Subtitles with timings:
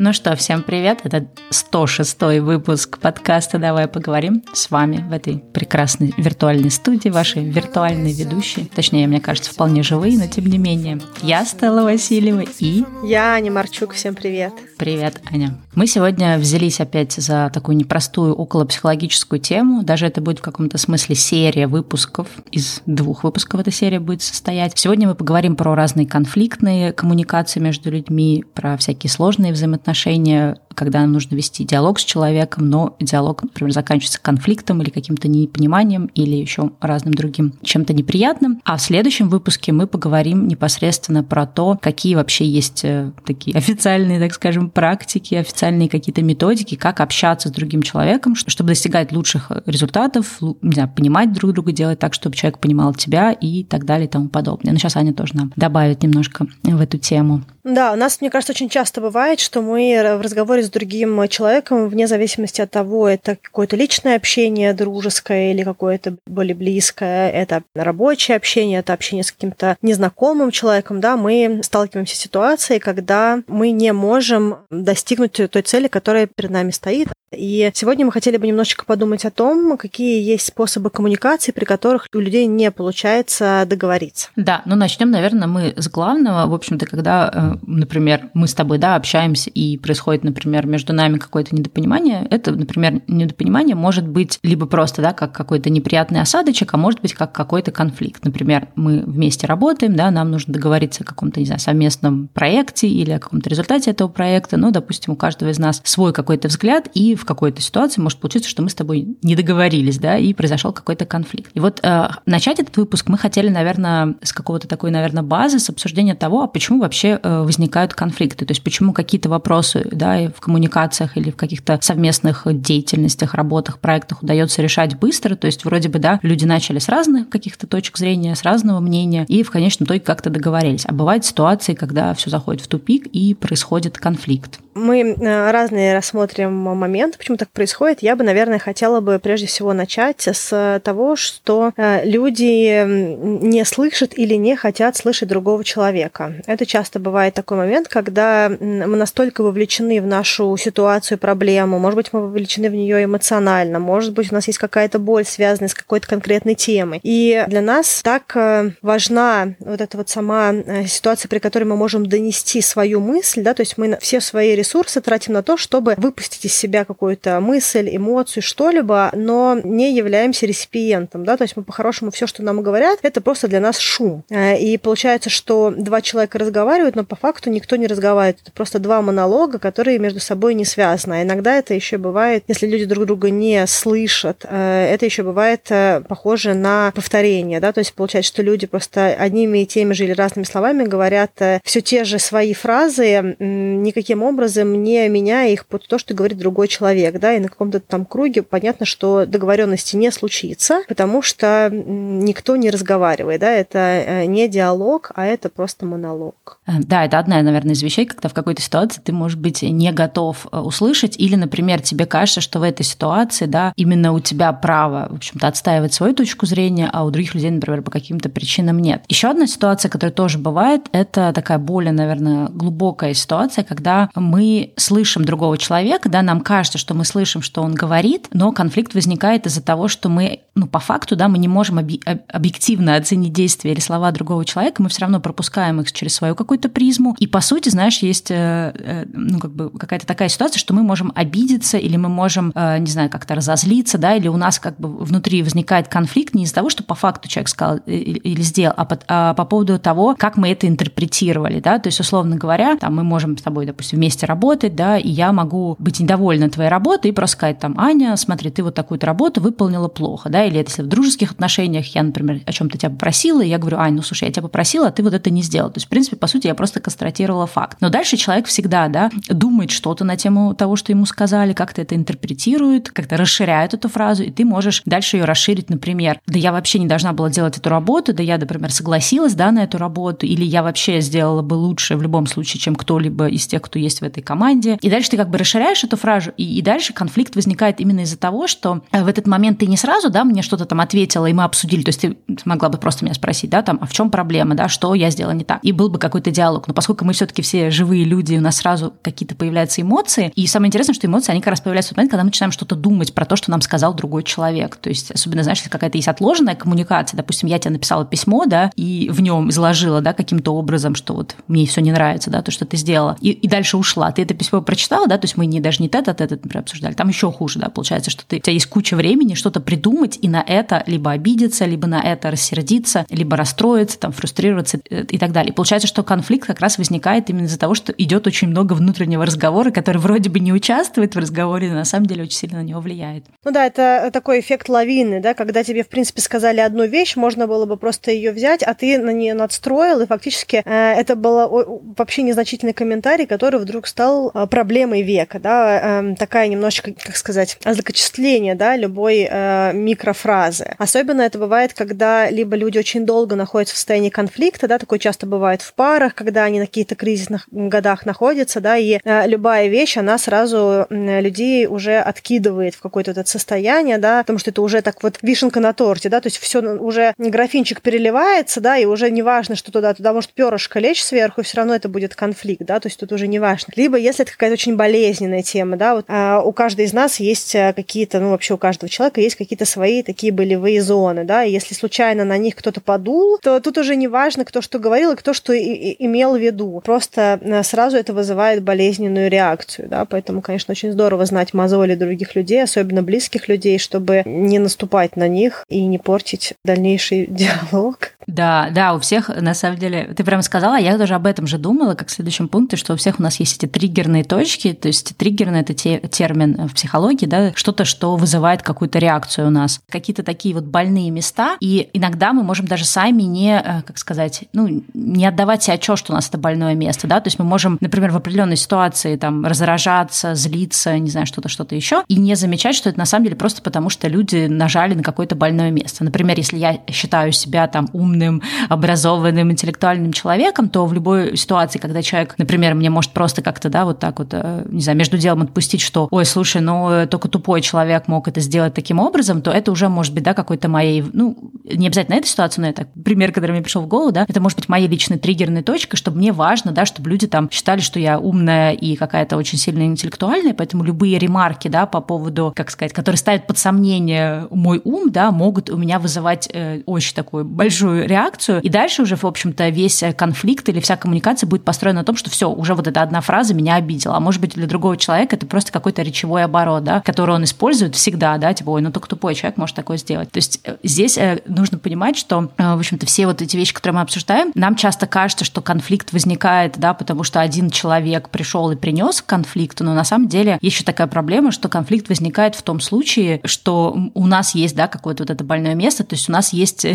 [0.00, 1.00] Ну что, всем привет.
[1.02, 8.14] Это 106 выпуск подкаста «Давай поговорим» с вами в этой прекрасной виртуальной студии, ваши виртуальные
[8.14, 8.66] ведущие.
[8.66, 11.00] Точнее, мне кажется, вполне живые, но тем не менее.
[11.20, 12.84] Я Стелла Васильева и...
[13.02, 13.92] Я Аня Марчук.
[13.92, 14.52] Всем привет.
[14.78, 15.58] Привет, Аня.
[15.78, 19.84] Мы сегодня взялись опять за такую непростую околопсихологическую тему.
[19.84, 22.26] Даже это будет в каком-то смысле серия выпусков.
[22.50, 24.72] Из двух выпусков эта серия будет состоять.
[24.74, 31.36] Сегодня мы поговорим про разные конфликтные коммуникации между людьми, про всякие сложные взаимоотношения, когда нужно
[31.36, 37.14] вести диалог с человеком, но диалог, например, заканчивается конфликтом или каким-то непониманием или еще разным
[37.14, 38.60] другим чем-то неприятным.
[38.64, 44.18] А в следующем выпуске мы поговорим непосредственно про то, какие вообще есть э, такие официальные,
[44.18, 50.38] так скажем, практики, официальные какие-то методики, как общаться с другим человеком, чтобы достигать лучших результатов,
[50.62, 54.10] не знаю, понимать друг друга, делать так, чтобы человек понимал тебя и так далее и
[54.10, 54.72] тому подобное.
[54.72, 57.42] Но сейчас Аня тоже нам добавит немножко в эту тему.
[57.64, 61.88] Да, у нас, мне кажется, очень часто бывает, что мы в разговоре с другим человеком,
[61.88, 68.38] вне зависимости от того, это какое-то личное общение, дружеское или какое-то более близкое, это рабочее
[68.38, 73.92] общение, это общение с каким-то незнакомым человеком, да, мы сталкиваемся с ситуацией, когда мы не
[73.92, 77.08] можем достигнуть цели, которая перед нами стоит.
[77.30, 82.06] И сегодня мы хотели бы немножечко подумать о том, какие есть способы коммуникации, при которых
[82.14, 84.28] у людей не получается договориться.
[84.36, 86.48] Да, ну начнем, наверное, мы с главного.
[86.50, 91.18] В общем-то, когда, э, например, мы с тобой, да, общаемся и происходит, например, между нами
[91.18, 96.78] какое-то недопонимание, это, например, недопонимание может быть либо просто, да, как какой-то неприятный осадочек, а
[96.78, 98.24] может быть как какой-то конфликт.
[98.24, 103.10] Например, мы вместе работаем, да, нам нужно договориться о каком-то, не знаю, совместном проекте или
[103.10, 107.17] о каком-то результате этого проекта, но, допустим, у каждого из нас свой какой-то взгляд, и
[107.18, 111.04] в какой-то ситуации может получиться, что мы с тобой не договорились, да, и произошел какой-то
[111.04, 111.50] конфликт.
[111.54, 115.68] И вот э, начать этот выпуск мы хотели, наверное, с какого-то такой, наверное, базы, с
[115.68, 120.40] обсуждения того, а почему вообще э, возникают конфликты, то есть почему какие-то вопросы, да, в
[120.40, 125.98] коммуникациях или в каких-то совместных деятельностях, работах, проектах удается решать быстро, то есть вроде бы,
[125.98, 130.00] да, люди начали с разных каких-то точек зрения, с разного мнения, и в конечном итоге
[130.00, 130.84] как-то договорились.
[130.86, 134.60] А бывают ситуации, когда все заходит в тупик и происходит конфликт.
[134.74, 138.02] Мы э, разные рассмотрим моменты, почему так происходит.
[138.02, 144.16] Я бы, наверное, хотела бы прежде всего начать с того, что э, люди не слышат
[144.16, 146.34] или не хотят слышать другого человека.
[146.46, 152.12] Это часто бывает такой момент, когда мы настолько вовлечены в нашу ситуацию, проблему, может быть,
[152.12, 156.06] мы вовлечены в нее эмоционально, может быть, у нас есть какая-то боль, связанная с какой-то
[156.06, 157.00] конкретной темой.
[157.02, 160.52] И для нас так э, важна вот эта вот сама
[160.86, 165.00] ситуация, при которой мы можем донести свою мысль, да, то есть мы все свои ресурсы
[165.00, 171.24] тратим на то, чтобы выпустить из себя какую-то мысль, эмоцию, что-либо, но не являемся реципиентом,
[171.24, 174.24] да, то есть мы по-хорошему все, что нам говорят, это просто для нас шум.
[174.30, 178.40] Э, и получается, что два человека разговаривают, но по факту никто не разговаривает.
[178.42, 181.14] Это просто два монолога, которые между собой не связаны.
[181.14, 185.66] А иногда это еще бывает, если люди друг друга не слышат, э, это еще бывает
[185.70, 190.04] э, похоже на повторение, да, то есть получается, что люди просто одними и теми же
[190.04, 191.30] или разными словами говорят
[191.62, 196.38] все те же свои фразы, никаким образом образом, не меняя их под то, что говорит
[196.38, 196.87] другой человек,
[197.18, 202.70] да, и на каком-то там круге понятно, что договоренности не случится, потому что никто не
[202.70, 206.58] разговаривает, да, это э, не диалог, а это просто монолог.
[206.66, 209.92] Э, да, это одна, наверное, из вещей, когда в какой-то ситуации ты, может быть, не
[209.92, 214.52] готов э, услышать, или, например, тебе кажется, что в этой ситуации, да, именно у тебя
[214.52, 218.78] право, в общем-то, отстаивать свою точку зрения, а у других людей, например, по каким-то причинам
[218.78, 219.02] нет.
[219.08, 225.24] Еще одна ситуация, которая тоже бывает, это такая более, наверное, глубокая ситуация, когда мы слышим
[225.24, 229.62] другого человека, да, нам кажется, что мы слышим, что он говорит, но конфликт возникает из-за
[229.62, 234.10] того, что мы, ну, по факту, да, мы не можем объективно оценить действия или слова
[234.12, 237.14] другого человека, мы все равно пропускаем их через свою какую-то призму.
[237.18, 240.82] И, по сути, знаешь, есть, э, э, ну, как бы какая-то такая ситуация, что мы
[240.82, 244.78] можем обидеться или мы можем, э, не знаю, как-то разозлиться, да, или у нас как
[244.78, 248.84] бы внутри возникает конфликт не из-за того, что по факту человек сказал или сделал, а
[248.84, 252.96] по, а по поводу того, как мы это интерпретировали, да, то есть, условно говоря, там
[252.96, 257.10] мы можем с тобой, допустим, вместе работать, да, и я могу быть недовольна твоей работой
[257.10, 260.82] и просто сказать там, Аня, смотри, ты вот такую-то работу выполнила плохо, да, или если
[260.82, 264.24] в дружеских отношениях я, например, о чем-то тебя попросила, и я говорю, Ань, ну слушай,
[264.24, 265.70] я тебя попросила, а ты вот это не сделал.
[265.70, 267.78] То есть, в принципе, по сути, я просто констатировала факт.
[267.80, 271.94] Но дальше человек всегда, да, думает что-то на тему того, что ему сказали, как-то это
[271.94, 276.78] интерпретирует, как-то расширяет эту фразу, и ты можешь дальше ее расширить, например, да я вообще
[276.78, 280.44] не должна была делать эту работу, да я, например, согласилась, да, на эту работу, или
[280.44, 284.04] я вообще сделала бы лучше в любом случае, чем кто-либо из тех, кто есть в
[284.04, 284.78] этой команде.
[284.80, 288.18] И дальше ты как бы расширяешь эту фразу, и и дальше конфликт возникает именно из-за
[288.18, 291.44] того, что в этот момент ты не сразу, да, мне что-то там ответила, и мы
[291.44, 294.56] обсудили, то есть ты могла бы просто меня спросить, да, там, а в чем проблема,
[294.56, 296.66] да, что я сделала не так, и был бы какой-то диалог.
[296.66, 300.66] Но поскольку мы все-таки все живые люди, у нас сразу какие-то появляются эмоции, и самое
[300.66, 303.14] интересное, что эмоции, они как раз появляются в тот момент, когда мы начинаем что-то думать
[303.14, 304.74] про то, что нам сказал другой человек.
[304.74, 308.72] То есть, особенно, знаешь, если какая-то есть отложенная коммуникация, допустим, я тебе написала письмо, да,
[308.74, 312.50] и в нем изложила, да, каким-то образом, что вот мне все не нравится, да, то,
[312.50, 314.10] что ты сделала, и, и дальше ушла.
[314.10, 316.62] Ты это письмо прочитала, да, то есть мы не даже не тет от этот, например,
[316.62, 320.18] обсуждали, там еще хуже, да, получается, что ты, у тебя есть куча времени что-то придумать
[320.20, 325.18] и на это либо обидеться, либо на это рассердиться, либо расстроиться, там, фрустрироваться э, и
[325.18, 325.52] так далее.
[325.52, 329.70] Получается, что конфликт как раз возникает именно из-за того, что идет очень много внутреннего разговора,
[329.70, 332.80] который вроде бы не участвует в разговоре, но на самом деле очень сильно на него
[332.80, 333.24] влияет.
[333.44, 337.46] Ну да, это такой эффект лавины, да, когда тебе, в принципе, сказали одну вещь, можно
[337.46, 341.94] было бы просто ее взять, а ты на нее надстроил, и фактически э, это был
[341.96, 347.56] вообще незначительный комментарий, который вдруг стал э, проблемой века, да, э, такая немножечко, как сказать,
[347.64, 350.74] злокочисление, да, любой э, микрофразы.
[350.76, 355.26] Особенно это бывает, когда либо люди очень долго находятся в состоянии конфликта, да, такое часто
[355.26, 359.96] бывает в парах, когда они на каких-то кризисных годах находятся, да, и э, любая вещь,
[359.96, 364.82] она сразу э, людей уже откидывает в какое-то это состояние, да, потому что это уже
[364.82, 369.10] так вот вишенка на торте, да, то есть все уже графинчик переливается, да, и уже
[369.10, 372.80] не важно, что туда, туда может перышко лечь сверху, все равно это будет конфликт, да,
[372.80, 373.72] то есть тут уже не важно.
[373.76, 377.54] Либо если это какая-то очень болезненная тема, да, вот а, у каждой из нас есть
[377.54, 381.52] э, какие-то, ну вообще у каждого человека есть какие-то свои такие болевые зоны, да, и
[381.52, 385.16] если случайно на них кто-то подул, то тут уже не важно, кто что говорил и
[385.16, 386.80] кто что и, и, имел в виду.
[386.84, 392.34] Просто э, сразу это вызывает болезненную реакцию, да, поэтому, конечно, очень здорово знать мозоли других
[392.34, 398.12] людей, особенно близких людей, чтобы не наступать на них и не портить дальнейший диалог.
[398.28, 401.56] Да, да, у всех, на самом деле, ты прямо сказала, я тоже об этом же
[401.56, 404.86] думала, как в следующем пункте, что у всех у нас есть эти триггерные точки, то
[404.86, 409.80] есть триггерный– это те, термин в психологии, да, что-то, что вызывает какую-то реакцию у нас,
[409.88, 414.44] какие-то такие вот больные места, и иногда мы можем даже сами не, э, как сказать,
[414.52, 417.46] ну, не отдавать себе отчет, что у нас это больное место, да, то есть мы
[417.46, 422.34] можем, например, в определенной ситуации там раздражаться, злиться, не знаю, что-то, что-то еще, и не
[422.34, 426.04] замечать, что это на самом деле просто потому, что люди нажали на какое-то больное место.
[426.04, 431.78] Например, если я считаю себя там умным, умным, образованным, интеллектуальным человеком, то в любой ситуации,
[431.78, 435.16] когда человек, например, мне может просто как-то, да, вот так вот, э, не знаю, между
[435.18, 439.42] делом отпустить, что, ой, слушай, ну, э, только тупой человек мог это сделать таким образом,
[439.42, 442.86] то это уже может быть, да, какой-то моей, ну, не обязательно эта ситуация, но это
[443.04, 446.18] пример, который мне пришел в голову, да, это может быть моей личной триггерной точкой, чтобы
[446.18, 450.54] мне важно, да, чтобы люди там считали, что я умная и какая-то очень сильно интеллектуальная,
[450.54, 455.30] поэтому любые ремарки, да, по поводу, как сказать, которые ставят под сомнение мой ум, да,
[455.30, 460.02] могут у меня вызывать э, очень такую большую реакцию, и дальше уже, в общем-то, весь
[460.16, 463.54] конфликт или вся коммуникация будет построена на том, что все, уже вот эта одна фраза
[463.54, 464.16] меня обидела.
[464.16, 467.94] А может быть, для другого человека это просто какой-то речевой оборот, да, который он использует
[467.94, 470.30] всегда, да, типа, ой, ну только тупой человек может такое сделать.
[470.30, 473.74] То есть э, здесь э, нужно понимать, что, э, в общем-то, все вот эти вещи,
[473.74, 478.70] которые мы обсуждаем, нам часто кажется, что конфликт возникает, да, потому что один человек пришел
[478.70, 482.80] и принес конфликт, но на самом деле еще такая проблема, что конфликт возникает в том
[482.80, 486.52] случае, что у нас есть, да, какое-то вот это больное место, то есть у нас
[486.52, 486.86] есть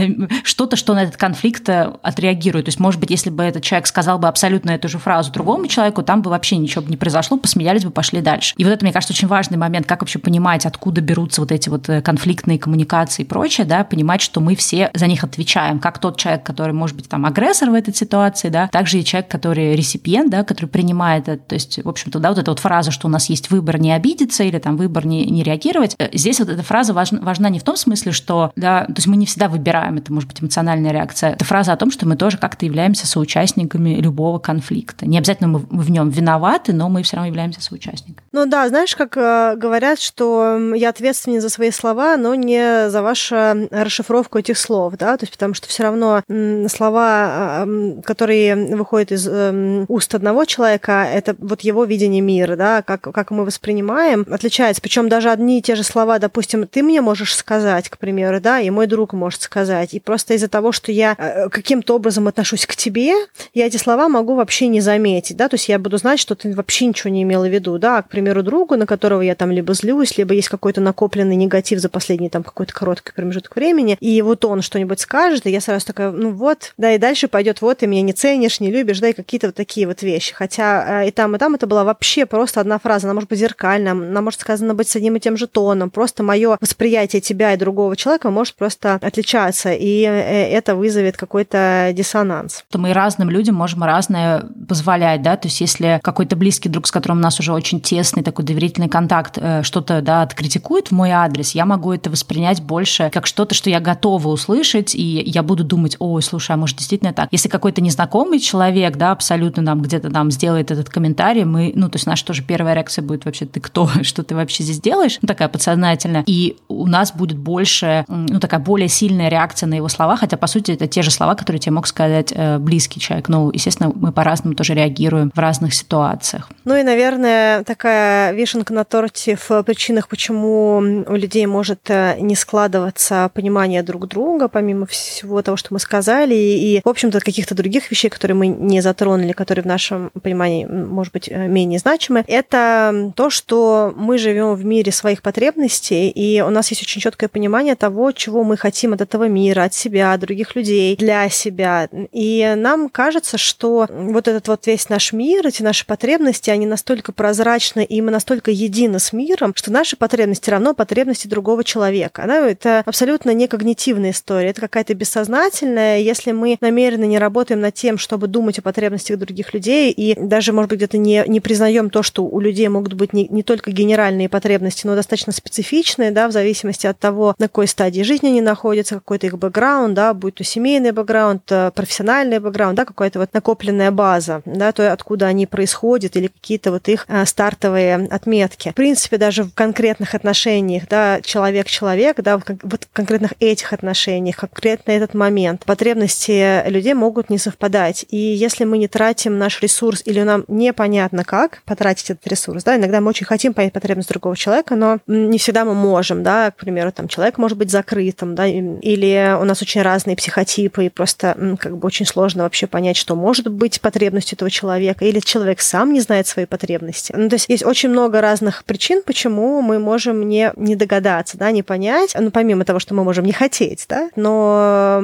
[0.44, 2.66] что-то, что на этот конфликт отреагирует.
[2.66, 5.68] То есть, может быть, если бы этот человек сказал бы абсолютно эту же фразу другому
[5.68, 8.54] человеку, там бы вообще ничего бы не произошло, посмеялись бы, пошли дальше.
[8.58, 11.70] И вот это, мне кажется, очень важный момент, как вообще понимать, откуда берутся вот эти
[11.70, 16.00] вот э, конфликтные коммуникации и прочее, да, понимать, что мы все за них отвечаем, как
[16.00, 19.76] тот человек, который может быть там агрессор в этой ситуации, да, также и человек, который
[19.76, 21.44] реципиент, да, который принимает это.
[21.44, 23.92] То есть, в общем-то, да, вот эта вот фраза, что у нас есть выбор не
[23.92, 27.60] обидеться или там выбор не, не реагировать, э, здесь вот эта фраза важна, важна не
[27.60, 30.42] в том смысле, что, да, то есть мы не всегда выбираем, это может быть
[30.84, 31.32] эмоциональная реакция.
[31.32, 35.08] Это фраза о том, что мы тоже как-то являемся соучастниками любого конфликта.
[35.08, 38.26] Не обязательно мы в нем виноваты, но мы все равно являемся соучастниками.
[38.32, 43.02] Ну да, знаешь, как э, говорят, что я ответственен за свои слова, но не за
[43.02, 43.36] вашу
[43.72, 46.22] расшифровку этих слов, да, то есть потому что все равно
[46.68, 47.68] слова, а,
[48.04, 53.32] которые выходят из эм, уст одного человека, это вот его видение мира, да, как, как
[53.32, 54.82] мы воспринимаем, отличается.
[54.82, 58.60] Причем даже одни и те же слова, допустим, ты мне можешь сказать, к примеру, да,
[58.60, 62.66] и мой друг может сказать, и просто из-за того, что я э, каким-то образом отношусь
[62.66, 63.14] к тебе,
[63.54, 66.54] я эти слова могу вообще не заметить, да, то есть я буду знать, что ты
[66.54, 69.52] вообще ничего не имела в виду, да, а, к примеру, другу, на которого я там
[69.52, 74.22] либо злюсь, либо есть какой-то накопленный негатив за последний там какой-то короткий промежуток времени, и
[74.22, 77.80] вот он что-нибудь скажет, и я сразу такая, ну вот, да, и дальше пойдет, вот,
[77.80, 80.34] ты меня не ценишь, не любишь, да, и какие-то вот такие вот вещи.
[80.34, 83.40] Хотя э, и там, и там это была вообще просто одна фраза, она может быть
[83.40, 87.54] зеркальная, она может сказана быть с одним и тем же тоном, просто мое восприятие тебя
[87.54, 92.64] и другого человека может просто отличаться, и э, это вызовет какой-то диссонанс.
[92.72, 96.92] То мы разным людям можем разное позволять, да, то есть если какой-то близкий друг, с
[96.92, 101.12] которым у нас уже очень тесный такой доверительный контакт э, что-то, да, откритикует в мой
[101.12, 105.64] адрес, я могу это воспринять больше как что-то, что я готова услышать, и я буду
[105.64, 107.28] думать, ой, слушай, а может действительно так?
[107.32, 111.98] Если какой-то незнакомый человек, да, абсолютно нам где-то там сделает этот комментарий, мы, ну, то
[111.98, 115.18] есть наша тоже первая реакция будет вообще, ты кто, что ты вообще здесь делаешь?
[115.22, 116.24] Ну, такая подсознательная.
[116.26, 120.48] И у нас будет больше, ну, такая более сильная реакция на его слова, хотя, по
[120.54, 123.30] сути, это те же слова, которые тебе мог сказать э, близкий человек.
[123.30, 126.50] Ну, естественно, мы по-разному тоже реагируем в разных ситуациях.
[126.66, 132.36] Ну и, наверное, такая вишенка на торте в причинах, почему у людей может э, не
[132.36, 137.90] складываться понимание друг друга, помимо всего того, что мы сказали, и, в общем-то, каких-то других
[137.92, 143.12] вещей, которые мы не затронули, которые в нашем понимании, может быть, э, менее значимы, это
[143.16, 147.76] то, что мы живем в мире своих потребностей, и у нас есть очень четкое понимание
[147.76, 151.90] того, чего мы хотим от этого мира, от себя, от других людей, для себя.
[152.12, 157.12] И нам кажется, что вот этот вот весь наш мир, эти наши потребности, они настолько
[157.12, 162.24] прозрачны, и мы настолько едины с миром, что наши потребности равно потребности другого человека.
[162.28, 162.48] Да?
[162.48, 166.00] Это абсолютно не когнитивная история, это какая-то бессознательная.
[166.00, 170.54] Если мы намеренно не работаем над тем, чтобы думать о потребностях других людей, и даже,
[170.54, 173.72] может быть, где-то не, не признаем то, что у людей могут быть не, не только
[173.72, 178.42] генеральные потребности, но достаточно специфичные, да, в зависимости от того, на какой стадии жизни они
[178.42, 183.34] находятся, какой-то их бэкграунд, да, будь то семейный бэкграунд, э, профессиональный бэкграунд, да, какая-то вот
[183.34, 188.70] накопленная база, да, то, откуда они происходят, или какие-то вот их э, стартовые отметки.
[188.70, 194.92] В принципе, даже в конкретных отношениях, да, человек-человек, да, вот в конкретных этих отношениях, конкретно
[194.92, 198.06] этот момент, потребности людей могут не совпадать.
[198.10, 202.76] И если мы не тратим наш ресурс или нам непонятно как потратить этот ресурс, да,
[202.76, 206.58] иногда мы очень хотим понять потребность другого человека, но не всегда мы можем, да, к
[206.58, 211.58] примеру, там человек может быть закрытым, да, или у нас очень разные психотипы, и просто
[211.60, 215.92] как бы очень сложно вообще понять, что может быть потребностью этого человека, или человек сам
[215.92, 217.14] не знает свои потребности.
[217.14, 221.52] Ну, то есть есть очень много разных причин, почему мы можем не, не догадаться, да,
[221.52, 225.04] не понять, ну, помимо того, что мы можем не хотеть, да, но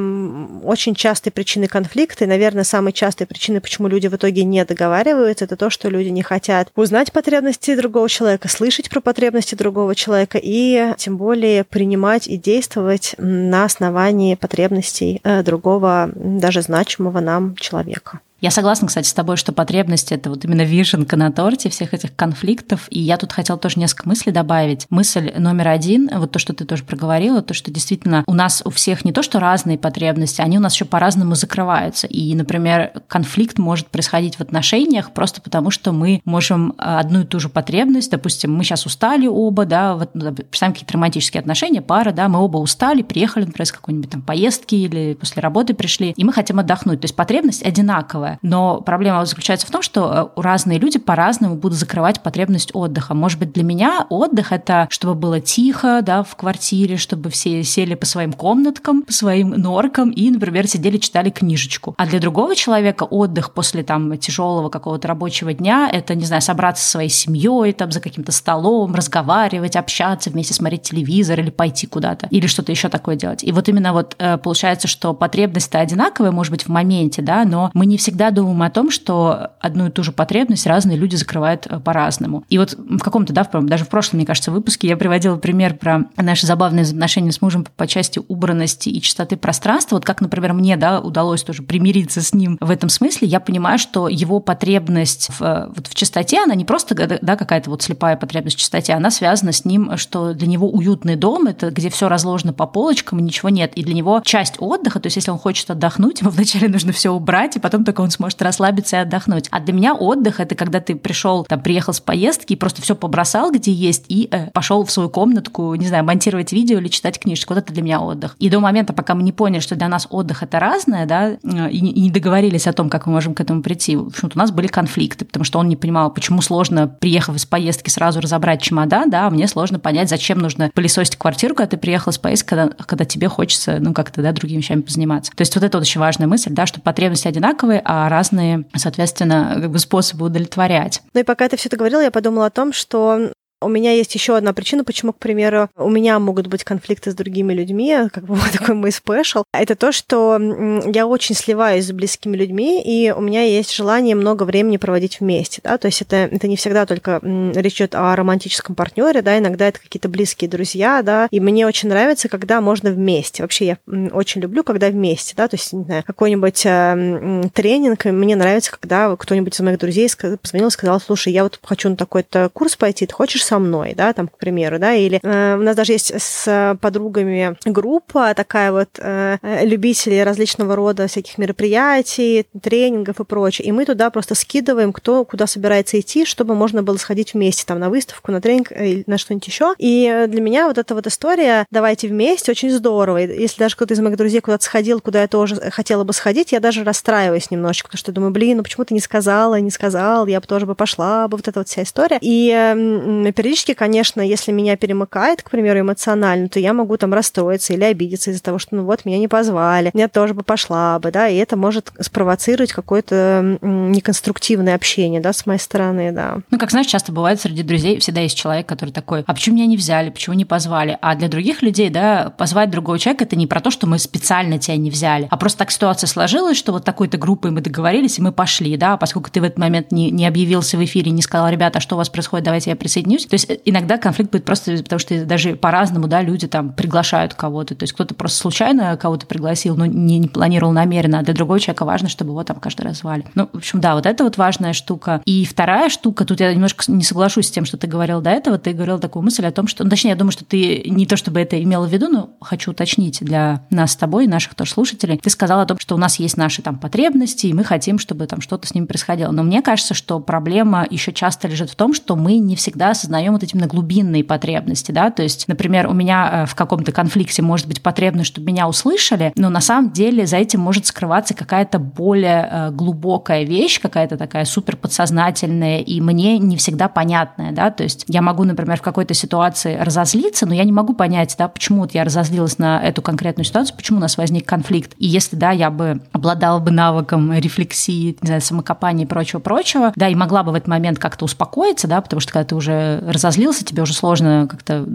[0.64, 5.44] очень частые причины конфликта, и, наверное, самые частые причины, почему люди в итоге не договариваются,
[5.44, 10.40] это то, что люди не хотят узнать потребности другого человека, слышать про потребности другого человека
[10.42, 18.20] и тем более принимать и действовать на основании потребностей э, другого, даже значимого нам человека.
[18.42, 22.16] Я согласна, кстати, с тобой, что потребность– это вот именно вишенка на торте всех этих
[22.16, 22.88] конфликтов.
[22.90, 24.88] И я тут хотела тоже несколько мыслей добавить.
[24.90, 28.70] Мысль номер один, вот то, что ты тоже проговорила, то, что действительно у нас у
[28.70, 32.08] всех не то, что разные потребности, они у нас еще по-разному закрываются.
[32.08, 37.42] И, например, конфликт может происходить в отношениях просто потому, что мы можем одну и ту
[37.42, 42.14] же потребность, допустим, мы сейчас устали оба, да, вот, ну, представим какие-то романтические отношения, пара,
[42.14, 46.24] да, мы оба устали, приехали, например, с какой-нибудь там поездки или после работы пришли, и
[46.24, 47.02] мы хотим отдохнуть.
[47.02, 48.40] То есть потребность одинаковая здоровое.
[48.42, 53.14] Но проблема заключается в том, что э, разные люди по-разному будут закрывать потребность отдыха.
[53.14, 57.96] Может быть, для меня отдых— это чтобы было тихо да, в квартире, чтобы все сели
[57.96, 61.96] по своим комнаткам, по своим норкам и, например, сидели, читали книжечку.
[61.98, 66.84] А для другого человека отдых после там тяжелого какого-то рабочего дня— это, не знаю, собраться
[66.84, 72.28] со своей семьей, там, за каким-то столом, разговаривать, общаться, вместе смотреть телевизор или пойти куда-то,
[72.30, 73.44] или что-то еще такое делать.
[73.44, 77.72] И вот именно вот э, получается, что потребность-то одинаковая, может быть, в моменте, да, но
[77.74, 81.16] мы не всегда всегда думаем о том, что одну и ту же потребность разные люди
[81.16, 82.44] закрывают э, по-разному.
[82.50, 86.02] И вот в каком-то, да, даже в прошлом, мне кажется, выпуске я приводила пример про
[86.18, 89.96] наши забавные отношения с мужем по части убранности и чистоты пространства.
[89.96, 93.80] Вот как, например, мне, да, удалось тоже примириться с ним в этом смысле, я понимаю,
[93.80, 98.18] что его потребность в, э, вот в чистоте, она не просто, да, какая-то вот слепая
[98.18, 102.10] потребность в чистоте, она связана с ним, что для него уютный дом, это где все
[102.10, 103.72] разложено по полочкам и ничего нет.
[103.76, 107.14] И для него часть отдыха, то есть если он хочет отдохнуть, ему вначале нужно все
[107.14, 109.48] убрать, и потом только он он сможет расслабиться и отдохнуть.
[109.52, 112.96] А для меня отдых это когда ты пришел, там, приехал с поездки и просто все
[112.96, 117.20] побросал, где есть, и э, пошел в свою комнатку, не знаю, монтировать видео или читать
[117.20, 117.54] книжку.
[117.54, 118.36] Вот это для меня отдых.
[118.40, 121.38] И до момента, пока мы не поняли, что для нас отдых это разное, да, э,
[121.70, 124.52] и, не договорились о том, как мы можем к этому прийти, в общем-то, у нас
[124.52, 129.12] были конфликты, потому что он не понимал, почему сложно, приехав из поездки, сразу разобрать чемодан,
[129.12, 132.70] да, а мне сложно понять, зачем нужно пылесосить квартиру, когда ты приехал с поездки, когда,
[132.70, 135.32] когда тебе хочется, ну, как-то, да, другими вещами позаниматься.
[135.36, 139.58] То есть вот это вот очень важная мысль, да, что потребности одинаковые, а разные соответственно,
[139.62, 141.02] как бы способы удовлетворять.
[141.14, 144.16] Ну и пока ты все это говорила, я подумала о том, что У меня есть
[144.16, 148.24] еще одна причина, почему, к примеру, у меня могут быть конфликты с другими людьми, как
[148.26, 149.44] бы вот такой мой спешл.
[149.54, 150.40] Это то, что
[150.86, 155.62] я очень сливаюсь с близкими людьми, и у меня есть желание много времени проводить вместе,
[155.64, 159.68] да, то есть это, это не всегда только речь идет о романтическом партнере, да, иногда
[159.68, 163.44] это какие-то близкие друзья, да, и мне очень нравится, когда можно вместе.
[163.44, 163.78] Вообще я
[164.12, 169.16] очень люблю, когда вместе, да, то есть, не знаю, какой-нибудь э, тренинг, мне нравится, когда
[169.16, 170.10] кто-нибудь из моих друзей
[170.42, 173.96] позвонил и сказал, слушай, я вот хочу на такой-то курс пойти, ты хочешь со мной,
[173.96, 178.72] да, там, к примеру, да, или э, у нас даже есть с подругами группа такая
[178.72, 184.94] вот э, любителей различного рода всяких мероприятий, тренингов и прочее, и мы туда просто скидываем,
[184.94, 189.04] кто куда собирается идти, чтобы можно было сходить вместе там на выставку, на тренинг или
[189.08, 189.74] на что-нибудь еще.
[189.80, 193.24] И для меня вот эта вот история «давайте вместе» очень здорово.
[193.24, 196.52] И если даже кто-то из моих друзей куда-то сходил, куда я тоже хотела бы сходить,
[196.52, 200.28] я даже расстраиваюсь немножечко, потому что думаю, блин, ну почему ты не сказала, не сказал,
[200.28, 202.20] я бы тоже бы пошла бы, вот эта вот вся история.
[202.22, 207.72] И э, периодически, конечно, если меня перемыкает, к примеру, эмоционально, то я могу там расстроиться
[207.72, 211.10] или обидеться из-за того, что ну вот меня не позвали, я тоже бы пошла бы,
[211.10, 216.40] да, и это может спровоцировать какое-то неконструктивное общение, да, с моей стороны, да.
[216.52, 219.68] Ну, как знаешь, часто бывает среди друзей всегда есть человек, который такой, а почему меня
[219.68, 220.98] не взяли, почему не позвали?
[221.00, 224.60] А для других людей, да, позвать другого человека это не про то, что мы специально
[224.60, 228.22] тебя не взяли, а просто так ситуация сложилась, что вот такой-то группой мы договорились, и
[228.22, 231.48] мы пошли, да, поскольку ты в этот момент не, не объявился в эфире, не сказал,
[231.48, 233.29] ребята, а что у вас происходит, давайте я присоединюсь.
[233.30, 237.34] То есть э, иногда конфликт будет просто потому, что даже по-разному, да, люди там приглашают
[237.34, 237.76] кого-то.
[237.76, 241.60] То есть кто-то просто случайно кого-то пригласил, но не, не планировал намеренно, а для другого
[241.60, 243.26] человека важно, чтобы его там каждый раз звали.
[243.36, 245.22] Ну, в общем, да, вот это вот важная штука.
[245.26, 248.58] И вторая штука, тут я немножко не соглашусь с тем, что ты говорил до этого,
[248.58, 251.16] ты говорил такую мысль о том, что, ну, точнее, я думаю, что ты не то
[251.16, 255.18] чтобы это имела в виду, но хочу уточнить для нас с тобой, наших тоже слушателей.
[255.18, 258.26] Ты сказала о том, что у нас есть наши там потребности, и мы хотим, чтобы
[258.26, 259.32] там что-то с ними происходило.
[259.32, 263.19] Но мне кажется, что проблема еще часто лежит в том, что мы не всегда осознаем
[263.32, 267.42] вот эти именно глубинные потребности, да, то есть, например, у меня э, в каком-то конфликте
[267.42, 271.80] может быть потребность, чтобы меня услышали, но на самом деле за этим может скрываться какая-то
[271.80, 277.84] более э, глубокая вещь, какая-то такая супер подсознательная, и мне не всегда понятная, да, то
[277.84, 281.82] есть я могу, например, в какой-то ситуации разозлиться, но я не могу понять, да, почему
[281.82, 284.94] вот я разозлилась на эту конкретную ситуацию, почему у нас возник конфликт.
[284.98, 290.08] И если, да, я бы обладала бы навыком рефлексии, не знаю, самокопания и прочего-прочего, да,
[290.08, 293.66] и могла бы в этот момент как-то успокоиться, да, потому что когда ты уже разозлился,
[293.66, 294.86] тебе уже сложно как-то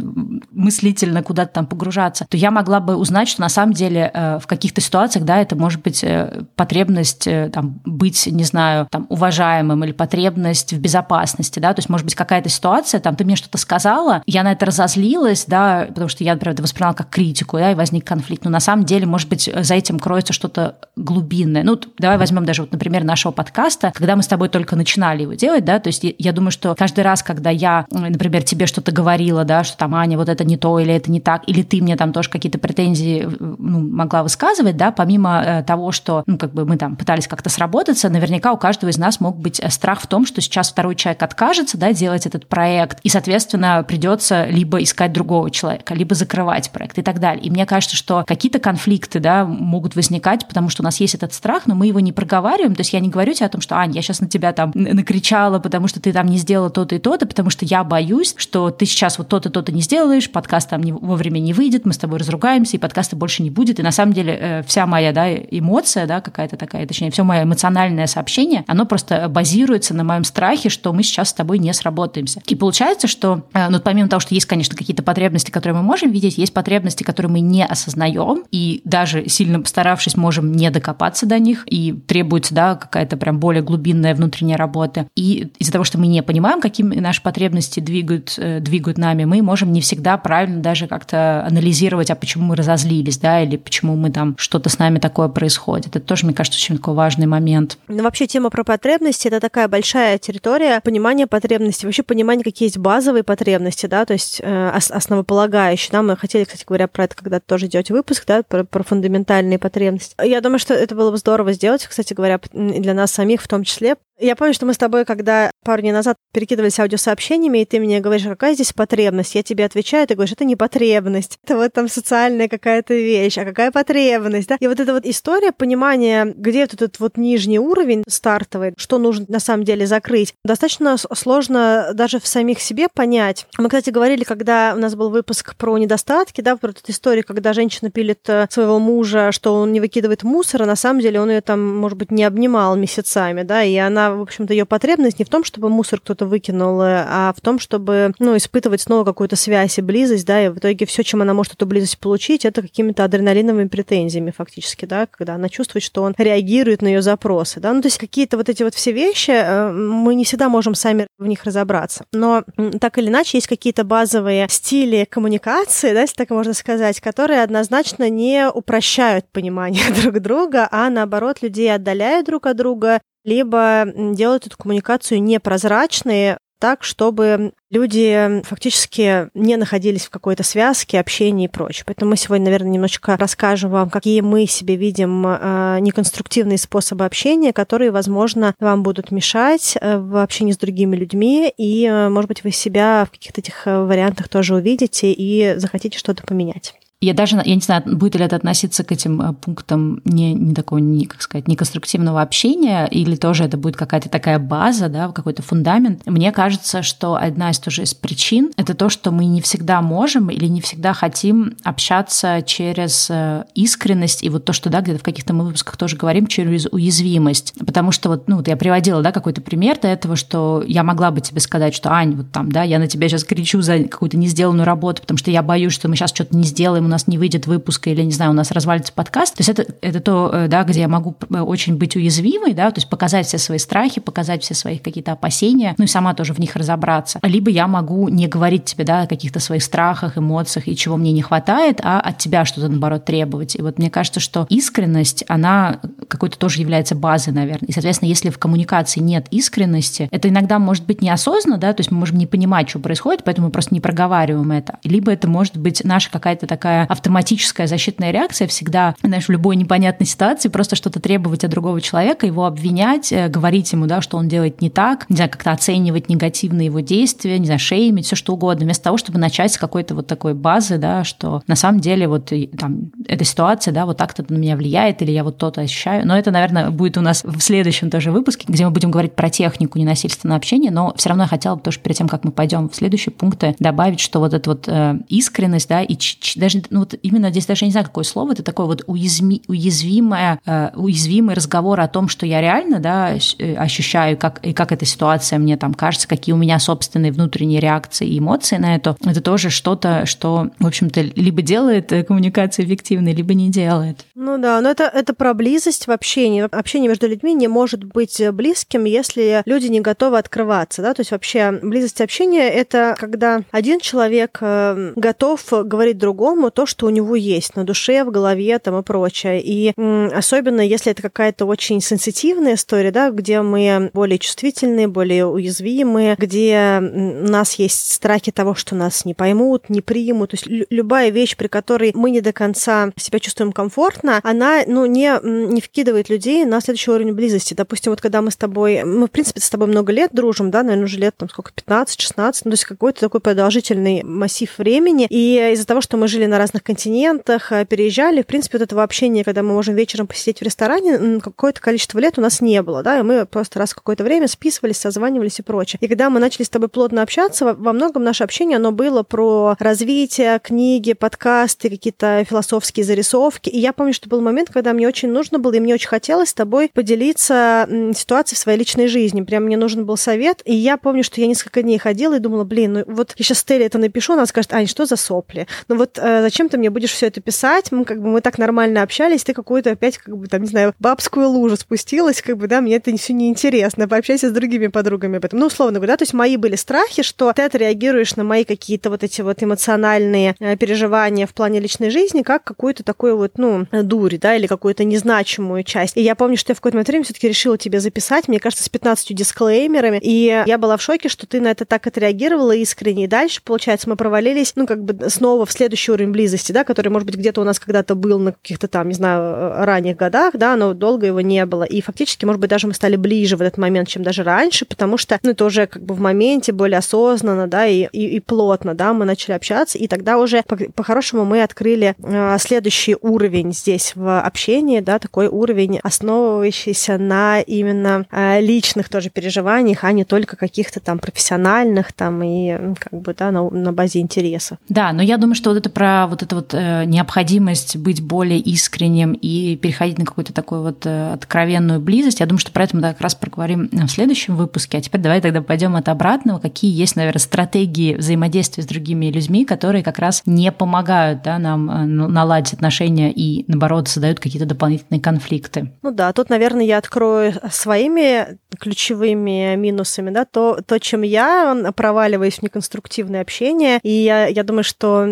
[0.50, 4.46] мыслительно куда-то там погружаться, то я могла бы узнать, что на самом деле э, в
[4.46, 9.84] каких-то ситуациях, да, это может быть э, потребность э, там быть, не знаю, там уважаемым
[9.84, 13.58] или потребность в безопасности, да, то есть может быть какая-то ситуация, там ты мне что-то
[13.58, 17.72] сказала, я на это разозлилась, да, потому что я, например, это восприняла как критику, да,
[17.72, 21.62] и возник конфликт, но на самом деле, может быть, за этим кроется что-то глубинное.
[21.62, 25.34] Ну, давай возьмем даже вот, например, нашего подкаста, когда мы с тобой только начинали его
[25.34, 29.44] делать, да, то есть я думаю, что каждый раз, когда я, например, тебе что-то говорила,
[29.44, 31.96] да, что там, Аня, вот это не то или это не так, или ты мне
[31.96, 36.64] там тоже какие-то претензии ну, могла высказывать, да, помимо э, того, что, ну, как бы
[36.64, 40.06] мы там пытались как-то сработаться, наверняка у каждого из нас мог быть э, страх в
[40.06, 45.12] том, что сейчас второй человек откажется, да, делать этот проект, и, соответственно, придется либо искать
[45.12, 47.44] другого человека, либо закрывать проект и так далее.
[47.44, 51.32] И мне кажется, что какие-то конфликты, да, могут возникать, потому что у нас есть этот
[51.32, 53.76] страх, но мы его не проговариваем, то есть я не говорю тебе о том, что,
[53.76, 56.98] Аня, я сейчас на тебя там накричала, потому что ты там не сделала то-то и
[56.98, 60.82] то-то, потому что я боюсь, что ты сейчас вот то-то, то-то не сделаешь, подкаст там
[60.82, 63.78] не, вовремя не выйдет, мы с тобой разругаемся, и подкаста больше не будет.
[63.78, 67.44] И на самом деле э, вся моя да, эмоция, да, какая-то такая, точнее, все мое
[67.44, 72.40] эмоциональное сообщение, оно просто базируется на моем страхе, что мы сейчас с тобой не сработаемся.
[72.46, 76.10] И получается, что, э, ну, помимо того, что есть, конечно, какие-то потребности, которые мы можем
[76.10, 81.38] видеть, есть потребности, которые мы не осознаем, и даже сильно постаравшись, можем не докопаться до
[81.38, 85.06] них, и требуется, да, какая-то прям более глубинная внутренняя работа.
[85.14, 89.42] И из-за того, что мы не понимаем, какими наши потребности двигают, э, двигают нами, мы
[89.42, 94.10] можем не всегда правильно даже как-то анализировать, а почему мы разозлились, да, или почему мы
[94.10, 95.88] там что-то с нами такое происходит.
[95.88, 97.78] Это тоже, мне кажется, очень такой важный момент.
[97.88, 102.78] Ну, вообще тема про потребности– это такая большая территория понимания потребностей, вообще понимания, какие есть
[102.78, 105.90] базовые потребности, да, то есть э, основополагающие.
[105.92, 109.58] Да, мы хотели, кстати говоря, про это когда-то тоже делать выпуск, да, про, про фундаментальные
[109.58, 110.14] потребности.
[110.22, 113.64] Я думаю, что это было бы здорово сделать, кстати говоря, для нас самих в том
[113.64, 117.80] числе, я помню, что мы с тобой, когда пару дней назад перекидывались аудиосообщениями, и ты
[117.80, 119.34] мне говоришь, какая здесь потребность?
[119.34, 123.44] Я тебе отвечаю, ты говоришь, это не потребность, это вот там социальная какая-то вещь, а
[123.44, 124.56] какая потребность, да?
[124.60, 129.26] И вот эта вот история понимания, где вот этот вот нижний уровень стартовый, что нужно
[129.28, 133.46] на самом деле закрыть, достаточно сложно даже в самих себе понять.
[133.58, 137.52] Мы, кстати, говорили, когда у нас был выпуск про недостатки, да, про эту историю, когда
[137.52, 141.30] женщина пилит э, своего мужа, что он не выкидывает мусор, а на самом деле он
[141.30, 145.24] ее там, может быть, не обнимал месяцами, да, и она в общем-то, ее потребность не
[145.24, 149.36] в том, чтобы мусор кто-то выкинул, э, а в том, чтобы, ну, испытывать снова какую-то
[149.36, 152.62] связь и близость, да, и в итоге все, чем она может эту близость получить, это
[152.62, 157.72] какими-то адреналиновыми претензиями фактически, да, когда она чувствует, что он реагирует на ее запросы, да,
[157.72, 161.06] ну, то есть какие-то вот эти вот все вещи, э, мы не всегда можем сами
[161.18, 162.44] в них разобраться, но
[162.80, 168.08] так или иначе есть какие-то базовые стили коммуникации, да, если так можно сказать, которые однозначно
[168.08, 174.56] не упрощают понимание друг друга, а наоборот людей отдаляют друг от друга, либо делают эту
[174.56, 181.84] коммуникацию непрозрачной, так, чтобы люди фактически не находились в какой-то связке, общении и прочее.
[181.86, 187.52] Поэтому мы сегодня, наверное, немножечко расскажем вам, какие мы себе видим э, неконструктивные способы общения,
[187.52, 192.44] которые, возможно, вам будут мешать э, в общении с другими людьми, и, э, может быть,
[192.44, 196.74] вы себя в каких-то этих вариантах тоже увидите и захотите что-то поменять.
[197.04, 200.54] Я даже, я не знаю, будет ли это относиться к этим э, пунктам не, не
[200.54, 205.42] такого, не, как сказать, неконструктивного общения, или тоже это будет какая-то такая база, да, какой-то
[205.42, 206.06] фундамент.
[206.06, 210.30] Мне кажется, что одна из тоже из причин— это то, что мы не всегда можем
[210.30, 215.02] или не всегда хотим общаться через э, искренность, и вот то, что, да, где-то в
[215.02, 217.52] каких-то мы выпусках тоже говорим, через уязвимость.
[217.66, 221.10] Потому что вот, ну, вот я приводила, да, какой-то пример до этого, что я могла
[221.10, 224.16] бы тебе сказать, что, Ань, вот там, да, я на тебя сейчас кричу за какую-то
[224.16, 227.18] не сделанную работу, потому что я боюсь, что мы сейчас что-то не сделаем, нас не
[227.18, 229.34] выйдет выпуск или, не знаю, у нас развалится подкаст.
[229.34, 232.70] То есть это, это то, э, да, где я могу э, очень быть уязвимой, да,
[232.70, 236.32] то есть показать все свои страхи, показать все свои какие-то опасения, ну и сама тоже
[236.32, 237.18] в них разобраться.
[237.22, 241.12] Либо я могу не говорить тебе, да, о каких-то своих страхах, эмоциях и чего мне
[241.12, 243.56] не хватает, а от тебя что-то, наоборот, требовать.
[243.56, 247.68] И вот мне кажется, что искренность, она какой-то тоже является базой, наверное.
[247.68, 251.90] И, соответственно, если в коммуникации нет искренности, это иногда может быть неосознанно, да, то есть
[251.90, 254.78] мы можем не понимать, что происходит, поэтому мы просто не проговариваем это.
[254.84, 260.06] Либо это может быть наша какая-то такая автоматическая защитная реакция всегда, знаешь, в любой непонятной
[260.06, 264.28] ситуации просто что-то требовать от другого человека, его обвинять, э, говорить ему, да, что он
[264.28, 268.34] делает не так, не знаю, как-то оценивать негативно его действия, не знаю, шеймить, все что
[268.34, 272.08] угодно, вместо того, чтобы начать с какой-то вот такой базы, да, что на самом деле
[272.08, 276.06] вот там эта ситуация, да, вот так-то на меня влияет, или я вот то-то ощущаю.
[276.06, 279.30] Но это, наверное, будет у нас в следующем тоже выпуске, где мы будем говорить про
[279.30, 282.68] технику ненасильственного общения, но все равно я хотела бы тоже перед тем, как мы пойдем
[282.68, 285.96] в следующие пункты, добавить, что вот эта вот э, искренность, да, и
[286.36, 290.40] даже ну, вот именно здесь даже не знаю, какое слово, это такое вот уязми, уязвимое,
[290.46, 294.84] э, уязвимый разговор о том, что я реально да, э, ощущаю, как, и как эта
[294.84, 299.20] ситуация мне там кажется, какие у меня собственные внутренние реакции и эмоции на это, это
[299.20, 304.04] тоже что-то, что, в общем-то, либо делает э, коммуникацию эффективной, либо не делает.
[304.14, 306.42] Ну да, но это, это про близость в общении.
[306.42, 311.10] Общение между людьми не может быть близким, если люди не готовы открываться, да, то есть
[311.10, 317.56] вообще близость общения— это когда один человек готов говорить другому то, что у него есть
[317.56, 319.42] на душе, в голове там и прочее.
[319.42, 319.72] И
[320.14, 326.78] особенно если это какая-то очень сенситивная история, да, где мы более чувствительные, более уязвимые, где
[326.80, 330.30] у нас есть страхи того, что нас не поймут, не примут.
[330.30, 334.86] То есть любая вещь, при которой мы не до конца себя чувствуем комфортно, она ну,
[334.86, 337.54] не, не вкидывает людей на следующий уровень близости.
[337.54, 340.62] Допустим, вот когда мы с тобой, мы, в принципе, с тобой много лет дружим, да,
[340.62, 345.06] наверное, уже лет там сколько, 15-16, ну, то есть какой-то такой продолжительный массив времени.
[345.10, 348.82] И из-за того, что мы жили на разных континентах, э, переезжали, в принципе, вот этого
[348.82, 352.82] общения, когда мы можем вечером посидеть в ресторане, какое-то количество лет у нас не было,
[352.82, 355.78] да, и мы просто раз в какое-то время списывались, созванивались и прочее.
[355.80, 359.56] И когда мы начали с тобой плотно общаться, во многом наше общение, оно было про
[359.58, 363.48] развитие, книги, подкасты, какие-то философские зарисовки.
[363.48, 366.30] И я помню, что был момент, когда мне очень нужно было, и мне очень хотелось
[366.30, 369.22] с тобой поделиться ситуацией в своей личной жизни.
[369.22, 370.42] Прям мне нужен был совет.
[370.44, 373.38] И я помню, что я несколько дней ходила и думала, блин, ну вот я сейчас
[373.38, 375.46] Стелле это напишу, она скажет, Ань, что за сопли?
[375.68, 378.38] Ну вот э, зачем ты мне будешь все это писать, мы как бы мы так
[378.38, 382.48] нормально общались, ты какую-то опять, как бы, там, не знаю, бабскую лужу спустилась, как бы,
[382.48, 385.38] да, мне это все неинтересно, пообщайся с другими подругами об этом.
[385.38, 388.90] Ну, условно говоря, да, то есть мои были страхи, что ты отреагируешь на мои какие-то
[388.90, 393.68] вот эти вот эмоциональные э, переживания в плане личной жизни как какую-то такую вот, ну,
[393.70, 395.96] дурь, да, или какую-то незначимую часть.
[395.96, 398.64] И я помню, что я в какой-то момент времени все-таки решила тебе записать, мне кажется,
[398.64, 403.04] с 15 дисклеймерами, и я была в шоке, что ты на это так отреагировала искренне.
[403.04, 406.88] И дальше, получается, мы провалились, ну, как бы снова в следующий уровень близости, да, который,
[406.88, 410.56] может быть, где-то у нас когда-то был на каких-то там, не знаю, ранних годах, да,
[410.56, 411.64] но долго его не было.
[411.64, 414.96] И фактически, может быть, даже мы стали ближе в этот момент, чем даже раньше, потому
[414.96, 418.74] что, ну, это уже как бы в моменте более осознанно, да, и, и, и плотно,
[418.74, 420.42] да, мы начали общаться, и тогда уже
[420.74, 428.06] по-хорошему мы открыли э, следующий уровень здесь в общении, да, такой уровень, основывающийся на именно
[428.10, 433.30] э, личных тоже переживаниях, а не только каких-то там профессиональных там и как бы, да,
[433.30, 434.56] на, на базе интересов.
[434.70, 438.38] Да, но я думаю, что вот это про вот эта вот э, необходимость быть более
[438.38, 442.76] искренним и переходить на какую-то такую вот э, откровенную близость, я думаю, что про это
[442.76, 444.78] мы как раз проговорим в следующем выпуске.
[444.78, 446.38] А теперь давай тогда пойдем от обратного.
[446.38, 451.70] Какие есть, наверное, стратегии взаимодействия с другими людьми, которые как раз не помогают да, нам
[451.70, 455.72] э, наладить отношения и, наоборот, создают какие-то дополнительные конфликты?
[455.82, 462.38] Ну да, тут, наверное, я открою своими ключевыми минусами, да, то, то чем я проваливаюсь
[462.38, 465.04] в неконструктивное общение, и я, я думаю, что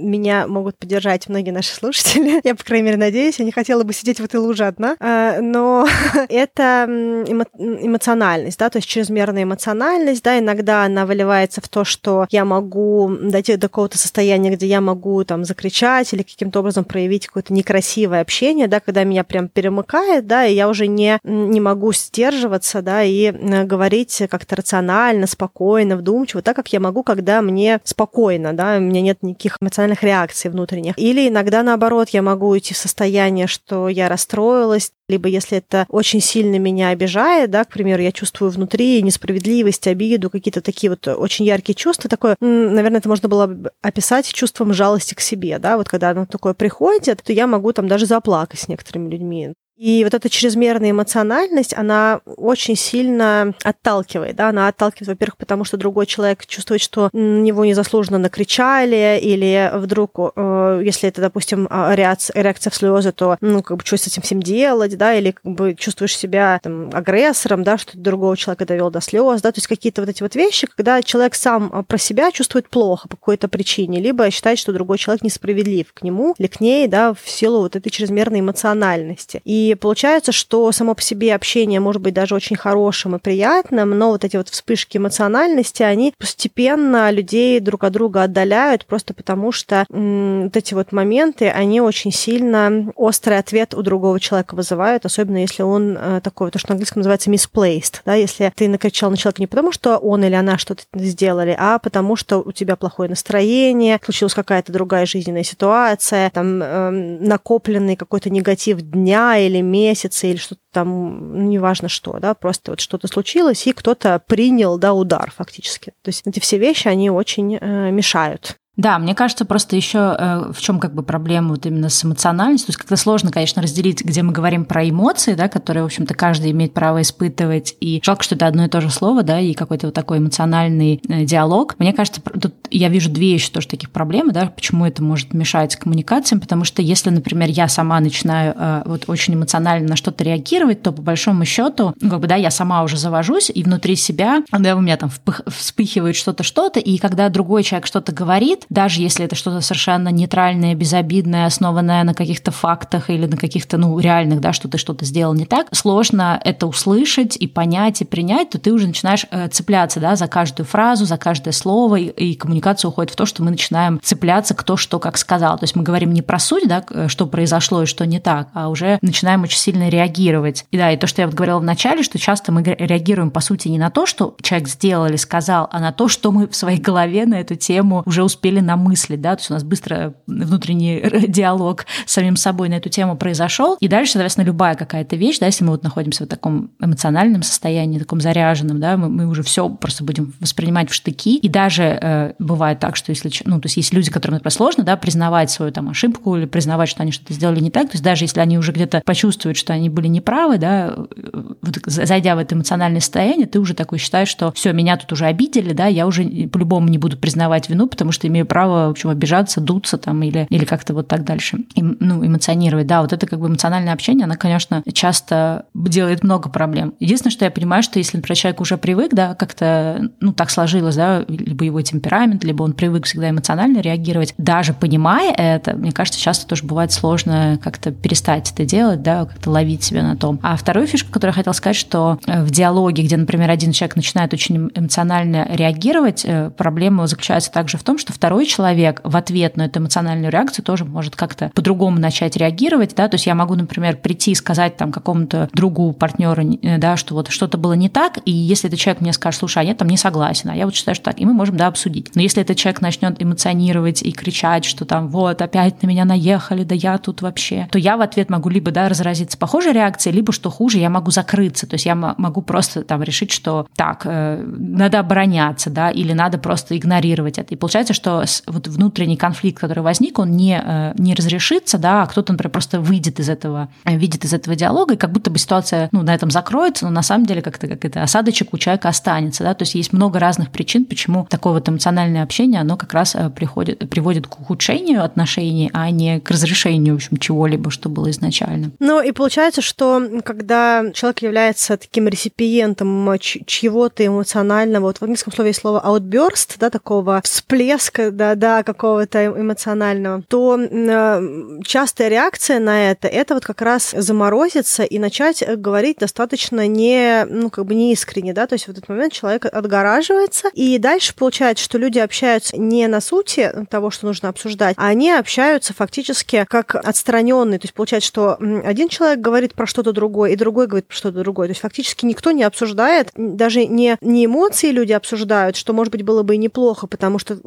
[0.00, 3.92] меня могут поддержать многие наши слушатели, я, по крайней мере, надеюсь, я не хотела бы
[3.92, 5.86] сидеть в этой луже одна, а, но
[6.28, 12.26] это эмо эмоциональность, да, то есть чрезмерная эмоциональность, да, иногда она выливается в то, что
[12.30, 17.26] я могу дойти до какого-то состояния, где я могу там закричать или каким-то образом проявить
[17.26, 21.92] какое-то некрасивое общение, да, когда меня прям перемыкает, да, и я уже не, не могу
[21.92, 23.30] сдерживаться, да, и
[23.64, 29.00] говорить как-то рационально, спокойно, вдумчиво, так как я могу, когда мне спокойно, да, у меня
[29.00, 30.98] нет никаких эмоциональных реакций внутренних.
[30.98, 36.20] Или иногда, наоборот, я могу уйти в состояние, что я расстроилась, либо если это очень
[36.20, 41.44] сильно меня обижает, да, к примеру, я чувствую внутри несправедливость, обиду, какие-то такие вот очень
[41.44, 45.88] яркие чувства, такое, наверное, это можно было бы описать чувством жалости к себе, да, вот
[45.88, 49.54] когда оно такое приходит, то я могу там даже заплакать с некоторыми людьми.
[49.80, 55.78] И вот эта чрезмерная эмоциональность, она очень сильно отталкивает, да, она отталкивает, во-первых, потому что
[55.78, 61.94] другой человек чувствует, что на него незаслуженно накричали, или вдруг, э, если это, допустим, а,
[61.94, 65.30] реакция, реакция в слезы, то, ну, как бы, что с этим всем делать, да, или
[65.30, 69.60] как бы чувствуешь себя там, агрессором, да, что другого человека довел до слез, да, то
[69.60, 73.16] есть какие-то вот эти вот вещи, когда человек сам а, про себя чувствует плохо по
[73.16, 77.26] какой-то причине, либо считает, что другой человек несправедлив к нему или к ней, да, в
[77.30, 79.40] силу вот этой чрезмерной эмоциональности.
[79.46, 84.10] И получается, что само по себе общение может быть даже очень хорошим и приятным, но
[84.10, 89.84] вот эти вот вспышки эмоциональности, они постепенно людей друг от друга отдаляют, просто потому что
[89.90, 95.38] м- вот эти вот моменты, они очень сильно острый ответ у другого человека вызывают, особенно
[95.38, 99.16] если он э, такой, то, что на английском называется misplaced, да, если ты накричал на
[99.16, 103.08] человека не потому, что он или она что-то сделали, а потому что у тебя плохое
[103.08, 110.26] настроение, случилась какая-то другая жизненная ситуация, там э, накопленный какой-то негатив дня или или месяца,
[110.26, 114.92] или что-то там, ну, неважно что, да, просто вот что-то случилось, и кто-то принял, да,
[114.92, 115.92] удар фактически.
[116.02, 118.59] То есть эти все вещи, они очень э, мешают.
[118.80, 122.68] Да, мне кажется, просто еще э, в чем как бы проблема вот именно с эмоциональностью.
[122.68, 126.14] То есть как-то сложно, конечно, разделить, где мы говорим про эмоции, да, которые, в общем-то,
[126.14, 127.76] каждый имеет право испытывать.
[127.80, 130.98] И жалко, что это одно и то же слово, да, и какой-то вот такой эмоциональный
[131.06, 131.74] э, диалог.
[131.78, 135.76] Мне кажется, тут я вижу две еще тоже таких проблемы, да, почему это может мешать
[135.76, 140.80] коммуникациям, потому что если, например, я сама начинаю э, вот очень эмоционально на что-то реагировать,
[140.80, 144.42] то по большому счету, ну, как бы, да, я сама уже завожусь, и внутри себя,
[144.50, 145.10] да, у меня там
[145.48, 150.74] вспыхивает что-то, что-то, и когда другой человек что-то говорит, даже если это что-то совершенно нейтральное,
[150.74, 155.34] безобидное, основанное на каких-то фактах или на каких-то, ну, реальных, да, что ты что-то сделал
[155.34, 159.98] не так, сложно это услышать и понять, и принять, то ты уже начинаешь э, цепляться,
[159.98, 163.50] да, за каждую фразу, за каждое слово, и, и коммуникация уходит в то, что мы
[163.50, 165.58] начинаем цепляться кто что как сказал.
[165.58, 168.68] То есть мы говорим не про суть, да, что произошло и что не так, а
[168.68, 170.64] уже начинаем очень сильно реагировать.
[170.70, 173.40] И да, и то, что я вот говорила в начале, что часто мы реагируем, по
[173.40, 176.54] сути, не на то, что человек сделал или сказал, а на то, что мы в
[176.54, 180.14] своей голове на эту тему уже успели успели намыслить, да, то есть у нас быстро
[180.26, 185.38] внутренний диалог с самим собой на эту тему произошел, и дальше, соответственно, любая какая-то вещь,
[185.38, 189.42] да, если мы вот находимся в таком эмоциональном состоянии, таком заряженном, да, мы, мы уже
[189.42, 193.66] все просто будем воспринимать в штыки, и даже э, бывает так, что если, ну, то
[193.66, 197.12] есть есть люди, которым, например, сложно, да, признавать свою там ошибку или признавать, что они
[197.12, 200.08] что-то сделали не так, то есть даже если они уже где-то почувствуют, что они были
[200.08, 204.72] неправы, да, э, вот, зайдя в это эмоциональное состояние, ты уже такой считаешь, что все,
[204.72, 208.39] меня тут уже обидели, да, я уже по-любому не буду признавать вину, потому что имею
[208.40, 212.24] имею право, в общем, обижаться, дуться там или, или как-то вот так дальше, и, ну,
[212.26, 212.86] эмоционировать.
[212.86, 216.94] Да, вот это как бы эмоциональное общение, оно, конечно, часто делает много проблем.
[217.00, 220.96] Единственное, что я понимаю, что если, например, человек уже привык, да, как-то, ну, так сложилось,
[220.96, 226.20] да, либо его темперамент, либо он привык всегда эмоционально реагировать, даже понимая это, мне кажется,
[226.20, 230.38] часто тоже бывает сложно как-то перестать это делать, да, как-то ловить себя на том.
[230.42, 233.96] А вторую фишку, которую я хотела сказать, что э, в диалоге, где, например, один человек
[233.96, 239.16] начинает очень эмоционально реагировать, э, проблема заключается также в том, что второй второй человек в
[239.16, 243.34] ответ на эту эмоциональную реакцию тоже может как-то по-другому начать реагировать, да, то есть я
[243.34, 247.72] могу, например, прийти и сказать там какому-то другу, партнеру, э, да, что вот что-то было
[247.72, 250.54] не так, и если этот человек мне скажет, слушай, а я там не согласен, а
[250.54, 252.14] я вот считаю, что так, и мы можем, да, обсудить.
[252.14, 256.62] Но если этот человек начнет эмоционировать и кричать, что там вот опять на меня наехали,
[256.62, 260.32] да я тут вообще, то я в ответ могу либо, да, разразиться похожей реакцией, либо,
[260.32, 264.40] что хуже, я могу закрыться, то есть я могу просто там решить, что так, э,
[264.46, 267.54] надо обороняться, да, или надо просто игнорировать это.
[267.54, 272.02] И получается, что что вот внутренний конфликт, который возник, он не, э, не разрешится, да,
[272.02, 275.30] а кто-то, например, просто выйдет из этого, э, видит из этого диалога, и как будто
[275.30, 278.58] бы ситуация ну, на этом закроется, но на самом деле как-то как это осадочек у
[278.58, 279.44] человека останется.
[279.44, 279.54] Да?
[279.54, 283.30] То есть есть много разных причин, почему такое вот эмоциональное общение, оно как раз э,
[283.30, 288.70] приходит, приводит к ухудшению отношений, а не к разрешению, в общем, чего-либо, что было изначально.
[288.78, 295.50] Ну и получается, что когда человек является таким реципиентом чьего-то эмоционального, вот в английском слове
[295.50, 302.90] есть слово outburst, да, такого всплеска, да, да, какого-то эмоционального, то э, частая реакция на
[302.90, 307.92] это, это вот как раз заморозиться и начать говорить достаточно не, ну, как бы не
[307.92, 312.56] искренне, да, то есть в этот момент человек отгораживается, и дальше получается, что люди общаются
[312.56, 317.74] не на сути того, что нужно обсуждать, а они общаются фактически как отстраненные, то есть
[317.74, 321.52] получается, что один человек говорит про что-то другое, и другой говорит про что-то другое, то
[321.52, 326.22] есть фактически никто не обсуждает, даже не, не эмоции люди обсуждают, что, может быть, было
[326.22, 327.38] бы и неплохо, потому что,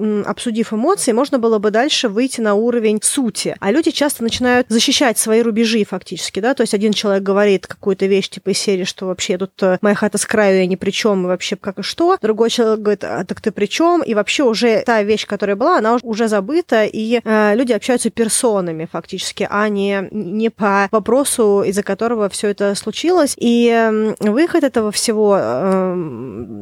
[0.54, 5.18] обсудив эмоции, можно было бы дальше выйти на уровень сути, а люди часто начинают защищать
[5.18, 9.08] свои рубежи фактически, да, то есть один человек говорит какую-то вещь типа из серии, что
[9.08, 11.82] вообще тут э, моя хата с краю, я ни при чем, и вообще как и
[11.82, 12.18] что.
[12.22, 14.04] Другой человек говорит, а так ты при чем?
[14.04, 18.88] И вообще уже та вещь, которая была, она уже забыта, и э, люди общаются персонами
[18.92, 23.36] фактически, а не, не по вопросу, из-за которого все это случилось.
[23.40, 25.96] И э, выход этого всего э,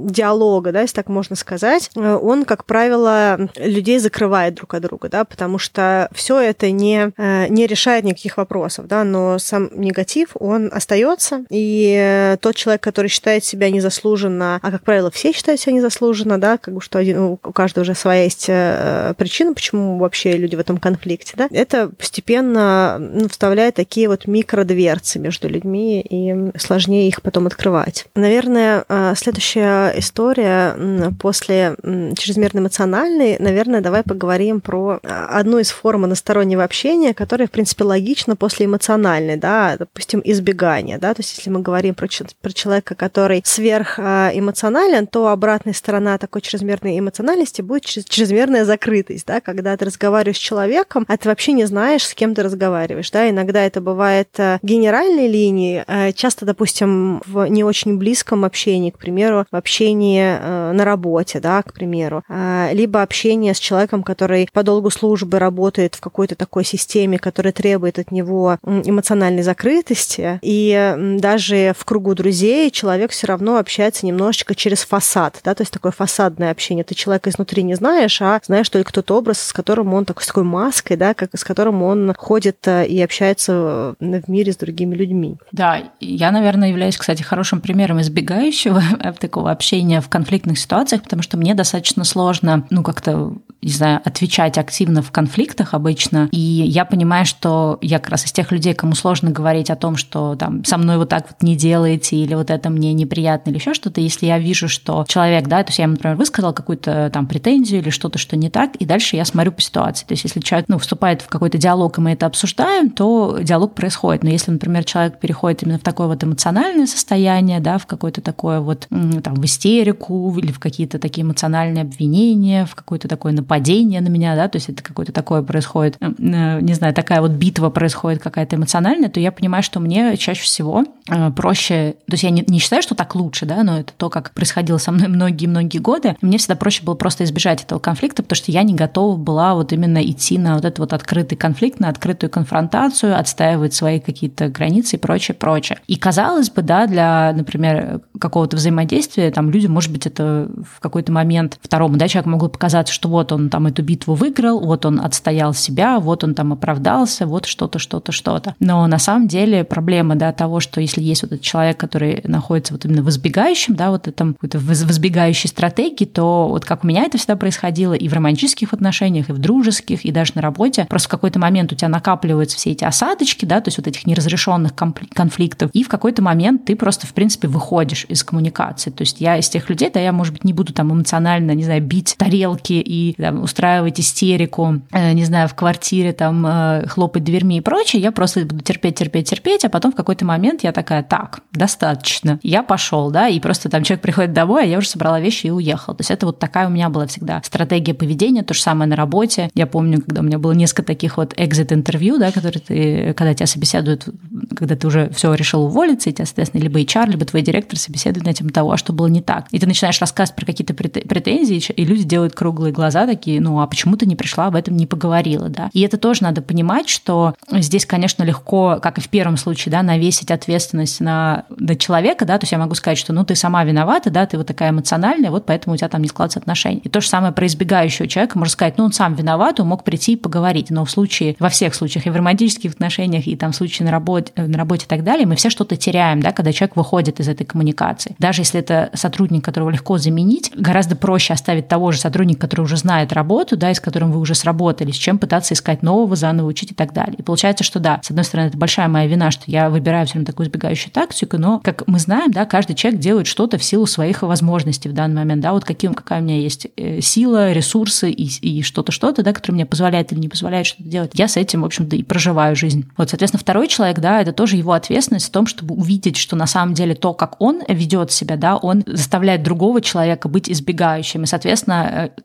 [0.06, 5.10] диалога, да, если так можно сказать, э, он, как правило, людей закрывает друг от друга,
[5.10, 10.30] да, потому что все это не, э, не решает никаких вопросов, да, но сам негатив,
[10.36, 15.74] он остается, и тот человек, который считает себя незаслуженно, а, как правило, все считают себя
[15.74, 20.38] незаслуженно, да, как бы что один, у каждого уже своя есть э, причина, почему вообще
[20.38, 26.58] люди в этом конфликте, да, это постепенно ну, вставляет такие вот микродверцы между людьми, и
[26.58, 28.06] сложнее их потом открывать.
[28.16, 30.76] Наверное, э, следующая история
[31.20, 31.76] после
[32.18, 38.36] чрезмерно эмоциональной, наверное, давай поговорим про одну из форм одностороннего общения, которая, в принципе, логична
[38.36, 42.08] после эмоциональной, да, допустим, избегания, да, то есть если мы говорим про,
[42.42, 49.78] про человека, который сверхэмоционален, то обратная сторона такой чрезмерной эмоциональности будет чрезмерная закрытость, да, когда
[49.78, 53.64] ты разговариваешь с человеком, а ты вообще не знаешь, с кем ты разговариваешь, да, иногда
[53.64, 59.56] это бывает э, генеральной линии, часто, допустим, в не очень близком общении, к примеру, в
[59.56, 62.24] общении на работе, да, к примеру,
[62.72, 68.00] либо общение с человеком, который по долгу службы работает в какой-то такой системе, которая требует
[68.00, 74.84] от него эмоциональной закрытости, и даже в кругу друзей человек все равно общается немножечко через
[74.84, 76.84] фасад, да, то есть такое фасадное общение.
[76.84, 80.28] Ты человека изнутри не знаешь, а знаешь только тот образ, с которым он такой, с
[80.28, 84.96] такой маской, да, как, с которым он ходит э, и общается в мире с другими
[84.96, 85.38] людьми.
[85.52, 88.82] Да, я, наверное, являюсь, кстати, хорошим примером избегающего
[89.20, 94.58] такого общения в конфликтных ситуациях, потому что мне достаточно сложно, ну, как-то, не знаю, отвечать
[94.58, 96.30] активно в конфликтах обычно.
[96.32, 99.96] И я понимаю, что я как раз из тех людей, кому сложно говорить о том,
[99.96, 103.58] что там со мной вот так вот не делаете, или вот это мне неприятно, или
[103.58, 107.10] еще что-то, если я вижу, что человек, да, то есть я ему, например, высказал какую-то
[107.14, 110.06] там претензию или что-то, что не так, и дальше я смотрю по ситуации.
[110.06, 113.74] То есть если человек, ну, вступает в какой-то диалог, и мы это обсуждаем, то диалог
[113.76, 114.24] происходит.
[114.24, 118.60] Но если, например, человек переходит именно в такое вот эмоциональное состояние, да, в какое-то такое
[118.60, 124.10] вот, там, в истерику или в какие-то такие эмоциональные обвинения, в какое-то такое нападение на
[124.10, 128.22] меня, да, то есть это какое-то такое происходит, э, не знаю, такая вот битва происходит
[128.22, 132.44] какая-то эмоциональная, то я понимаю, что мне чаще всего э, проще, то есть я не,
[132.48, 136.16] не считаю, что так лучше, да, но это то, как происходило со мной многие-многие годы,
[136.22, 139.74] мне всегда проще было просто избежать этого конфликта, потому что я не готова была вот
[139.74, 144.96] именно идти на вот этот вот открытый конфликт, на открытую конфронтацию, отстаивать свои какие-то границы
[144.96, 145.80] и прочее, прочее.
[145.88, 151.12] И казалось бы, да, для, например, какого-то взаимодействия, там, людям, может быть, это в какой-то
[151.12, 155.02] момент второму, да, человеку могло показаться, что вот он там эту битву выиграл, вот он
[155.02, 158.56] отстоял себя, вот он там оправдался, вот что-то, что-то, что-то.
[158.60, 162.74] Но на самом деле проблема, да, того, что если есть вот этот человек, который находится
[162.74, 166.88] вот именно в избегающем, да, вот этом какой-то в избегающей стратегии, то вот как у
[166.88, 170.86] меня это всегда происходило и в романтических отношениях, и в дружеских, и даже на работе,
[170.90, 174.06] просто в какой-то момент у тебя накапливаются все эти осадочки, да, то есть вот этих
[174.06, 178.92] неразрешенных конфликтов, и в какой-то момент ты просто, в принципе, выходишь из коммуникации.
[178.92, 181.64] То есть я из тех людей, да, я, может быть, не буду там эмоционально, не
[181.64, 182.74] знаю, бить тарелки
[183.18, 188.12] там, устраивать истерику, э, не знаю, в квартире там э, хлопать дверьми и прочее, я
[188.12, 192.64] просто буду терпеть, терпеть, терпеть, а потом в какой-то момент я такая, так, достаточно, я
[192.64, 195.96] пошел, да, и просто там человек приходит домой, а я уже собрала вещи и уехала.
[195.96, 198.96] То есть это вот такая у меня была всегда стратегия поведения, то же самое на
[198.96, 199.50] работе.
[199.54, 203.48] Я помню, когда у меня было несколько таких вот экзит-интервью, да, которые ты, когда тебя
[203.48, 204.08] собеседуют,
[204.56, 208.26] когда ты уже все решил уволиться, и тебя, соответственно, либо HR, либо твой директор собеседует
[208.26, 209.48] на тему того, а что было не так.
[209.52, 213.68] И ты начинаешь рассказывать про какие-то претензии, и люди делают круглые глаза такие, ну а
[213.68, 215.70] почему ты не пришла, об этом не поговорила, да.
[215.74, 219.84] И это тоже надо понимать, что здесь, конечно, легко, как и в первом случае, да,
[219.84, 223.64] навесить ответственность на, на человека, да, то есть я могу сказать, что ну ты сама
[223.64, 226.80] виновата, да, ты вот такая эмоциональная, вот поэтому у тебя там не складываются отношения.
[226.80, 229.84] И то же самое про избегающего человека, можно сказать, ну он сам виноват, он мог
[229.84, 233.52] прийти и поговорить, но в случае, во всех случаях, и в романтических отношениях, и там
[233.52, 236.52] в случае на работе, на работе и так далее, мы все что-то теряем, да, когда
[236.52, 238.16] человек выходит из этой коммуникации.
[238.20, 242.78] Даже если это сотрудник, которого легко заменить, гораздо проще оставить того же сотрудника, который уже
[242.78, 246.72] знает работу, да, и с которым вы уже сработались, чем пытаться искать нового, заново учить
[246.72, 247.16] и так далее.
[247.18, 250.14] И получается, что да, с одной стороны, это большая моя вина, что я выбираю все
[250.14, 253.86] время такую избегающую тактику, но, как мы знаем, да, каждый человек делает что-то в силу
[253.86, 258.12] своих возможностей в данный момент, да, вот какие, какая у меня есть э, сила, ресурсы
[258.12, 261.12] и, и что-то, что-то, да, которое мне позволяет или не позволяет что-то делать.
[261.14, 262.90] Я с этим, в общем-то, и проживаю жизнь.
[262.98, 266.48] Вот, соответственно, второй человек, да, это тоже его ответственность в том, чтобы увидеть, что на
[266.48, 271.24] самом деле то, как он ведет себя, да, он заставляет другого человека быть избегающим.
[271.24, 272.22] И, соответственно, э,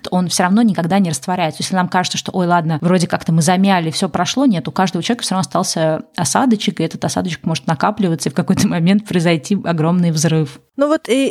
[0.00, 1.62] конфликт, он все равно никогда не растворяется.
[1.62, 5.02] Если нам кажется, что, ой, ладно, вроде как-то мы замяли, все прошло, нет, у каждого
[5.02, 9.58] человека все равно остался осадочек, и этот осадочек может накапливаться, и в какой-то момент произойти
[9.64, 10.60] огромный взрыв.
[10.80, 11.26] Ну вот и